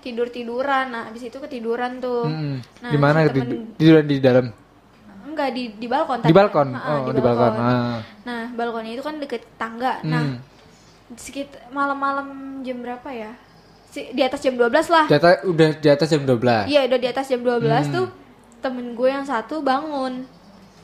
tidur 0.00 0.28
tiduran 0.28 0.86
nah 0.86 1.08
abis 1.08 1.22
itu 1.24 1.38
ketiduran 1.38 1.96
tuh 1.96 2.26
Hmm. 2.26 2.60
nah 2.78 2.90
di 2.90 2.98
mana 2.98 3.24
di, 3.24 3.40
temen- 3.40 3.72
tiduran 3.74 4.04
di 4.04 4.16
dalam? 4.18 4.46
enggak 5.24 5.50
di 5.50 5.72
di 5.72 5.86
balkon 5.88 6.20
Di 6.20 6.30
balkon. 6.30 6.68
Heeh, 6.70 6.98
Oh, 7.00 7.10
di 7.10 7.18
balkon. 7.18 7.52
Ah. 7.56 7.98
nah 8.22 8.52
balkonnya 8.52 8.92
itu 8.92 9.00
kan 9.00 9.16
deket 9.16 9.48
tangga 9.54 9.98
nah 10.02 10.20
Hmm. 10.20 10.36
sekitar 11.14 11.70
malam-malam 11.70 12.26
jam 12.60 12.78
berapa 12.78 13.08
ya 13.08 13.32
di 13.94 14.20
atas 14.20 14.40
jam 14.40 14.54
12 14.54 14.66
lah 14.88 15.04
Di 15.06 15.14
atas, 15.14 15.34
udah 15.42 15.68
di 15.72 15.88
atas 15.88 16.08
jam 16.08 16.22
12. 16.22 16.66
Iya 16.66 16.80
udah 16.84 16.98
di 16.98 17.08
atas 17.08 17.24
jam 17.26 17.40
12 17.40 17.62
Hmm. 17.62 17.92
tuh 17.92 18.06
temen 18.58 18.86
gue 18.92 19.08
yang 19.08 19.22
satu 19.22 19.60
bangun 19.60 20.26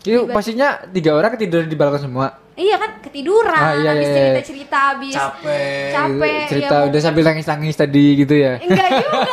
Itu 0.01 0.25
pastinya 0.27 0.81
tiga 0.87 1.13
orang 1.13 1.35
ketiduran 1.35 1.65
di 1.65 1.75
balkon 1.75 2.01
semua. 2.03 2.33
Iya 2.53 2.77
kan 2.77 3.01
ketiduran 3.01 3.53
Ah, 3.53 3.73
iya, 3.75 3.89
habis 3.91 4.01
iya, 4.03 4.11
iya. 4.11 4.17
cerita-cerita 4.17 4.79
habis 4.91 5.15
Capek. 5.15 5.89
Capek, 5.91 6.29
gitu. 6.37 6.51
Cerita 6.51 6.75
ya, 6.75 6.87
udah 6.87 7.01
sambil 7.01 7.23
nangis-nangis 7.23 7.75
tadi 7.75 8.05
gitu 8.17 8.35
ya. 8.35 8.53
Enggak 8.59 8.89
juga 8.91 9.19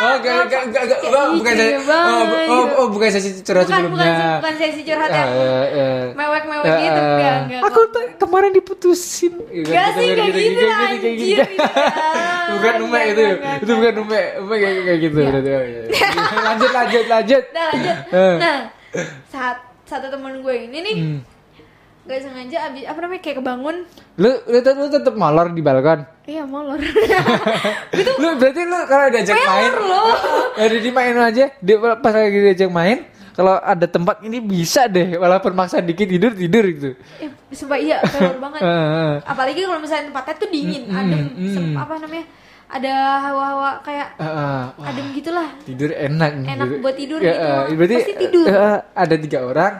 Oh, 0.00 0.16
enggak, 0.16 0.32
enggak, 0.40 0.62
enggak, 0.64 0.82
enggak, 0.82 0.98
Kayak 0.98 1.12
oh, 1.12 1.24
ih, 1.28 1.36
bukan 1.36 1.52
iya 1.52 1.60
saya, 1.60 1.76
oh, 1.76 1.84
banget 1.84 2.24
oh, 2.24 2.40
gitu. 2.40 2.72
oh, 2.72 2.86
bukan 2.88 3.08
sesi 3.10 3.30
curhat 3.44 3.64
Bukan, 3.64 3.82
bukan, 3.84 4.00
sebelumnya. 4.00 4.32
bukan 4.40 4.54
sesi 4.56 4.80
curhat 4.82 5.10
ya 5.10 5.24
Eh, 5.26 5.66
eh. 5.76 6.02
Mewek-mewek 6.16 6.64
Eh, 6.64 6.78
gitu 6.80 7.00
enggak, 7.02 7.34
enggak 7.38 7.60
Aku 7.62 7.80
tuh 7.86 8.04
kemarin 8.16 8.50
diputusin. 8.50 9.32
Enggak 9.42 9.86
sih, 9.94 10.06
enggak 10.10 10.28
gitu, 10.32 10.64
anjir, 10.64 11.38
gitu. 11.44 11.64
Bukan 12.52 12.72
Enggak, 12.72 12.86
umek 12.86 13.04
itu, 13.04 13.20
enggak, 13.20 13.36
enggak, 13.36 13.56
itu 13.60 13.72
bukan 13.72 13.94
umek, 14.00 14.24
umek 14.40 14.58
kayak 14.58 14.76
kayak 14.80 14.98
gitu. 15.00 15.18
berarti. 15.20 15.50
Iya. 15.50 15.82
Lanjut, 16.46 16.70
lanjut, 16.70 17.04
lanjut. 17.06 17.42
Udah 17.46 17.64
lanjut 17.68 17.96
Eh. 18.10 18.36
Nah 18.36 18.58
saat 19.26 19.56
satu 19.84 20.06
temen 20.08 20.32
gue 20.38 20.56
ini 20.64 20.78
nih 20.80 20.96
Hmm. 20.96 21.20
Gak 22.02 22.26
sengaja 22.26 22.58
abis 22.66 22.82
apa 22.84 22.98
namanya 22.98 23.20
kayak 23.20 23.38
kebangun 23.38 23.76
Lu, 24.16 24.30
lu, 24.42 24.58
lu 24.58 24.86
tetap 24.88 25.14
molor 25.14 25.46
di 25.48 25.60
balkon. 25.60 26.00
Iya 26.24 26.42
molor 26.42 26.80
lu 28.20 28.28
berarti 28.34 28.62
lu 28.62 28.78
kalau 28.84 29.06
diajak 29.08 29.36
main, 29.38 29.72
loh. 29.76 30.10
ada 30.56 30.76
di 30.76 30.90
main 30.90 31.14
aja. 31.16 31.44
Dia 31.54 31.76
pas 31.96 32.10
lagi 32.10 32.40
diajak 32.42 32.66
main, 32.68 33.04
kalau 33.30 33.56
ada 33.56 33.86
tempat 33.86 34.20
ini 34.22 34.38
bisa 34.38 34.84
deh, 34.86 35.14
walaupun 35.14 35.52
maksa 35.52 35.78
dikit 35.78 36.04
tidur 36.04 36.32
tidur 36.32 36.64
gitu. 36.66 36.90
Eh, 37.20 37.30
Sumpah 37.50 37.76
iya 37.76 37.98
pelor 38.00 38.38
banget 38.38 38.60
Eh, 38.64 38.66
eh. 38.66 39.14
apalagi 39.22 39.60
kalau 39.60 39.78
misalnya 39.78 40.04
tempatnya 40.08 40.34
tuh 40.36 40.48
dingin 40.48 40.82
Mm, 40.86 40.96
adem 40.96 41.20
mm, 41.28 41.50
mm. 41.52 41.74
apa 41.76 41.92
namanya 41.98 42.24
ada 42.70 42.94
hawa-hawa 43.20 43.70
kayak 43.82 44.08
eh. 44.14 44.26
Wah, 44.70 44.86
adem 44.86 45.10
gitulah 45.10 45.48
tidur 45.60 45.90
enak. 45.90 46.30
Enak 46.40 46.66
gitu. 46.68 46.76
buat 46.78 46.94
tidur 46.94 47.18
Ya, 47.18 47.32
gitu. 47.32 47.42
eh, 47.42 47.74
berarti 47.74 47.94
Pasti 47.96 48.14
tidur. 48.16 48.46
eh, 48.46 48.78
ada 48.94 49.14
tiga 49.16 49.38
orang. 49.42 49.74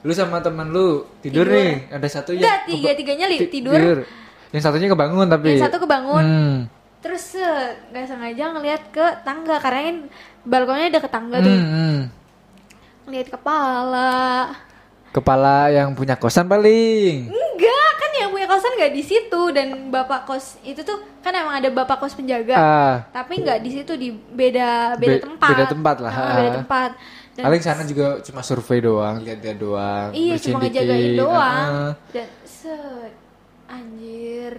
Lu 0.00 0.12
sama 0.12 0.38
temen 0.38 0.68
lu 0.68 1.08
tidur, 1.18 1.42
Tidur. 1.42 1.56
nih, 1.58 1.90
ada 1.90 2.06
satu 2.06 2.30
yang 2.30 2.44
Enggak, 2.44 2.60
tiga-tiganya 2.66 3.26
li- 3.26 3.40
ti- 3.40 3.52
tidur. 3.54 4.04
Yang 4.50 4.62
satunya 4.62 4.86
kebangun 4.86 5.26
tapi. 5.26 5.48
yang 5.50 5.64
satu 5.64 5.78
kebangun 5.78 6.24
Hmm. 6.24 6.56
terus 7.00 7.34
eh, 7.34 7.74
nggak 7.88 8.06
sengaja 8.06 8.44
ngelihat 8.52 8.82
ke 8.88 9.06
tangga 9.20 9.58
karena 9.58 9.80
kan 9.82 9.96
balkonnya 10.42 10.86
ada 10.88 11.00
ke 11.00 11.10
tangga 11.10 11.36
tuh 11.38 11.50
Hmm, 11.50 11.68
hmm. 11.68 11.98
ngelihat 13.04 13.28
kepala 13.28 14.54
Kepala 15.14 15.70
yang 15.70 15.94
punya 15.94 16.14
kosan 16.14 16.44
paling. 16.44 17.30
enggak 17.30 17.90
kan 17.94 18.10
yang 18.16 18.28
punya 18.28 18.44
kosan 18.44 18.74
nggak 18.74 18.90
di 18.90 19.00
situ 19.00 19.40
dan 19.48 19.66
bapak 19.86 20.24
kos 20.24 20.58
itu 20.60 20.82
tuh 20.82 20.98
kan 21.22 21.30
emang 21.32 21.54
ada 21.54 21.70
bapak 21.70 21.96
kos 21.96 22.12
penjaga 22.12 22.52
Ah, 22.52 22.94
tapi 23.12 23.38
nggak 23.38 23.58
di 23.58 23.70
situ 23.72 23.94
di 23.94 24.10
beda 24.10 24.98
beda 24.98 25.14
Be- 25.14 25.22
tempat 25.22 25.48
beda 25.48 25.64
tempat 25.68 25.96
lah, 26.00 26.10
Ah, 26.10 26.18
ah. 26.20 26.34
beda 26.34 26.50
tempat 26.56 26.90
dan 27.32 27.42
paling 27.44 27.62
sana 27.62 27.82
juga 27.82 28.18
cuma 28.20 28.42
survei 28.42 28.78
doang, 28.80 29.18
lihat-lihat 29.18 29.56
doang. 29.56 30.08
iya 30.12 30.34
cuma 30.36 30.58
ngejagain 30.60 30.98
dikit, 31.08 31.18
doang 31.20 31.62
ah, 31.62 31.78
ah. 31.80 31.92
dan 32.10 32.28
set 32.44 33.14
anjir 33.68 34.54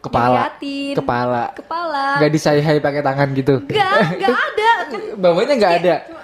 Kepala, 0.00 0.50
Diliatin. 0.58 0.94
kepala. 0.98 1.44
kepala 1.54 2.06
Nggak 2.18 2.32
disayai 2.32 2.76
pakai 2.76 3.00
tangan 3.00 3.28
gitu. 3.32 3.62
nggak 3.62 4.18
nggak 4.18 4.34
ada 4.50 4.70
kan 4.84 5.00
Bawahnya 5.14 5.54
nggak 5.54 5.74
ada. 5.78 5.94
Cuma 6.02 6.10
blok 6.12 6.21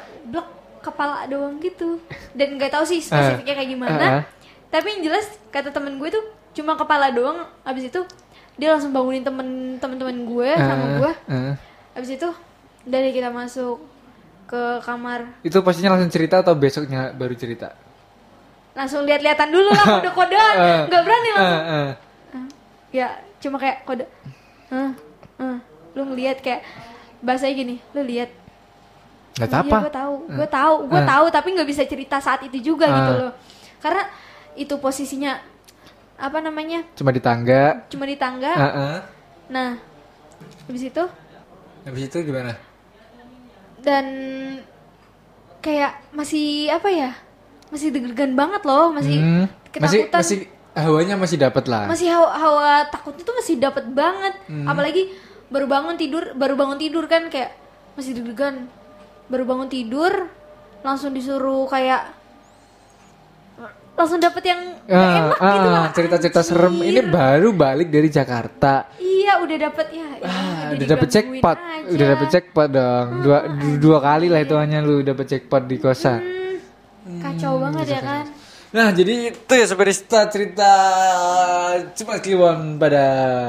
kepala 0.89 1.25
doang 1.25 1.57
gitu 1.59 2.01
dan 2.33 2.55
nggak 2.55 2.71
tahu 2.71 2.85
sih 2.85 2.99
spesifiknya 2.99 3.55
kayak 3.55 3.71
gimana 3.71 3.97
Ah, 3.97 4.11
ah. 4.11 4.23
tapi 4.69 4.87
yang 4.91 5.03
jelas 5.05 5.25
kata 5.49 5.69
temen 5.69 5.97
gue 5.97 6.09
tuh 6.09 6.25
cuma 6.53 6.75
kepala 6.75 7.09
doang 7.09 7.45
abis 7.63 7.87
itu 7.87 8.01
dia 8.55 8.69
langsung 8.69 8.91
bangunin 8.91 9.21
temen 9.21 9.49
temen-temen 9.77 10.25
gue 10.25 10.51
sama 10.51 10.75
Ah, 10.81 10.91
gue 10.97 11.13
ah. 11.29 11.55
abis 11.95 12.11
itu 12.13 12.29
dari 12.83 13.11
kita 13.11 13.29
masuk 13.29 13.79
ke 14.45 14.63
kamar 14.81 15.29
Itu 15.41 15.61
pastinya 15.61 15.93
langsung 15.93 16.09
cerita 16.09 16.41
atau 16.41 16.55
besoknya 16.55 17.13
baru 17.13 17.35
cerita? 17.35 17.77
langsung 18.73 19.03
lihat-lihatan 19.03 19.51
dulu 19.51 19.69
lah 19.69 19.87
kode-kodean 19.99 20.55
Ah. 20.55 20.83
nggak 20.89 21.03
berani 21.03 21.29
langsung 21.31 21.61
Ah, 21.61 21.69
ah. 21.69 21.91
Ah. 22.33 22.47
ya 22.91 23.09
cuma 23.39 23.57
kayak 23.57 23.83
kode 23.83 24.07
ah, 24.71 24.95
ah. 25.37 25.59
lu 25.93 26.03
ngeliat 26.05 26.39
kayak 26.39 26.63
bahasanya 27.19 27.55
gini 27.57 27.77
lu 27.93 28.03
lihat 28.03 28.31
Nggak 29.35 29.49
Iya, 29.49 29.61
apa. 29.61 29.79
gue 29.79 29.93
tahu, 29.93 30.15
gue 30.31 30.49
tahu, 30.49 30.75
gue 30.87 31.01
Ah. 31.01 31.07
tahu, 31.07 31.25
tapi 31.29 31.49
nggak 31.53 31.69
bisa 31.69 31.83
cerita 31.85 32.17
saat 32.19 32.41
itu 32.43 32.59
juga 32.65 32.87
gitu 32.87 33.13
Ah. 33.13 33.19
loh. 33.21 33.33
Karena 33.79 34.03
itu 34.55 34.75
posisinya 34.77 35.39
apa 36.17 36.39
namanya, 36.39 36.83
Cuma 36.93 37.11
di 37.11 37.19
tangga. 37.19 37.87
cuma 37.87 38.03
di 38.03 38.17
tangga. 38.17 38.51
Ah, 38.51 38.67
ah. 38.67 38.97
Nah, 39.49 39.79
habis 40.65 40.83
itu 40.85 41.05
Habis 41.81 42.03
itu 42.05 42.19
gimana? 42.23 42.59
dan 43.79 44.05
kayak 45.59 46.11
masih 46.11 46.69
apa 46.69 46.89
ya, 46.89 47.11
masih 47.69 47.89
deg-degan 47.89 48.35
banget 48.35 48.63
loh, 48.65 48.91
masih 48.91 49.17
Hmm, 49.17 49.45
masih 49.73 50.01
ketakutan, 50.05 50.19
masih 50.19 50.39
hawanya 50.75 51.15
masih 51.15 51.37
dapat 51.37 51.65
lah. 51.67 51.87
masih 51.87 52.09
hawa, 52.09 52.29
hawa 52.33 52.73
takutnya 52.89 53.23
tuh 53.23 53.35
masih 53.35 53.55
dapat 53.57 53.85
banget. 53.89 54.35
Hmm. 54.47 54.67
Apalagi 54.67 55.11
baru 55.49 55.67
bangun 55.67 55.95
tidur, 55.95 56.35
baru 56.35 56.55
bangun 56.55 56.77
tidur 56.77 57.07
kan 57.07 57.27
kayak 57.29 57.55
masih 57.95 58.15
deg-degan. 58.15 58.67
Baru 59.29 59.45
bangun 59.45 59.69
tidur, 59.69 60.33
langsung 60.81 61.13
disuruh 61.13 61.69
kayak 61.69 62.17
langsung 63.93 64.17
dapet 64.17 64.47
yang 64.47 64.61
Ah, 64.87 64.95
enak 65.27 65.37
ah, 65.37 65.51
gitu 65.51 65.69
lah. 65.69 65.87
cerita-cerita 65.91 66.41
serem 66.41 66.81
ini 66.81 67.03
baru 67.03 67.51
balik 67.51 67.91
dari 67.91 68.07
Jakarta. 68.09 68.87
Iya, 68.95 69.43
udah 69.43 69.57
dapet 69.61 69.87
ya. 69.91 70.07
ya, 70.15 70.25
Ah, 70.25 70.71
udah 70.71 70.87
dapet 70.87 71.09
jackpot, 71.11 71.59
aja. 71.59 71.91
udah 71.91 72.07
dapet 72.09 72.29
jackpot 72.31 72.69
dong. 72.71 73.07
Dua 73.21 73.39
du- 73.51 73.79
dua 73.83 73.99
kali 73.99 74.27
lah 74.27 74.41
itu 74.41 74.55
hanya 74.55 74.79
lu 74.81 75.03
dapet 75.03 75.27
jackpot 75.27 75.67
di 75.67 75.77
kosan. 75.77 76.23
Hmm, 76.23 77.21
kacau 77.21 77.59
banget 77.59 77.87
ya 77.91 78.01
kan. 78.01 78.25
Nah, 78.69 78.93
jadi 78.93 79.33
itu 79.33 79.49
ya 79.51 79.65
Superista 79.65 80.29
cerita 80.29 80.69
cuma 81.95 82.19
kliwon 82.19 82.77
pada 82.77 83.05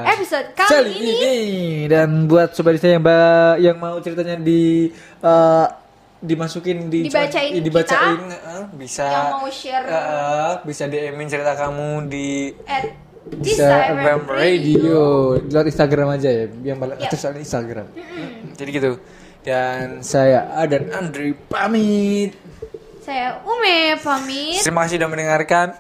Episode 0.08 0.56
kali 0.56 0.96
ini. 0.96 1.38
dan 1.86 2.24
buat 2.24 2.52
Superista 2.52 2.88
yang 2.88 3.04
ba- 3.04 3.60
yang 3.60 3.76
mau 3.76 4.00
ceritanya 4.00 4.36
di 4.36 4.88
eh, 5.20 5.68
dimasukin 6.20 6.88
di 6.88 7.04
Dibacain 7.06 7.52
dibacain 7.54 8.20
eh, 8.28 8.64
bisa. 8.74 9.04
Yang 9.06 9.28
mau 9.34 9.48
share. 9.50 9.86
Eh, 9.86 10.54
bisa 10.64 10.84
DM-in 10.86 11.28
cerita 11.28 11.52
kamu 11.54 12.08
di 12.08 12.56
at 12.64 12.88
bisa 13.30 13.68
FM 13.94 14.24
Radio. 14.26 15.36
Lewat 15.38 15.68
Instagram 15.68 16.16
aja 16.16 16.30
ya 16.30 16.46
yang 16.64 16.80
paling 16.80 16.96
Ya. 16.96 17.08
atas 17.08 17.24
ada 17.24 17.36
Instagram. 17.38 17.92
Jadi 18.56 18.70
gitu. 18.72 18.92
Dan 19.40 20.00
saya 20.00 20.52
Adan 20.54 20.92
Andri 20.92 21.32
pamit 21.32 22.36
Saya 23.10 23.42
Ume 23.42 23.98
pamit. 24.06 24.62
terima 24.62 24.86
kasih 24.86 25.02
sudah 25.02 25.10
mendengarkan 25.10 25.74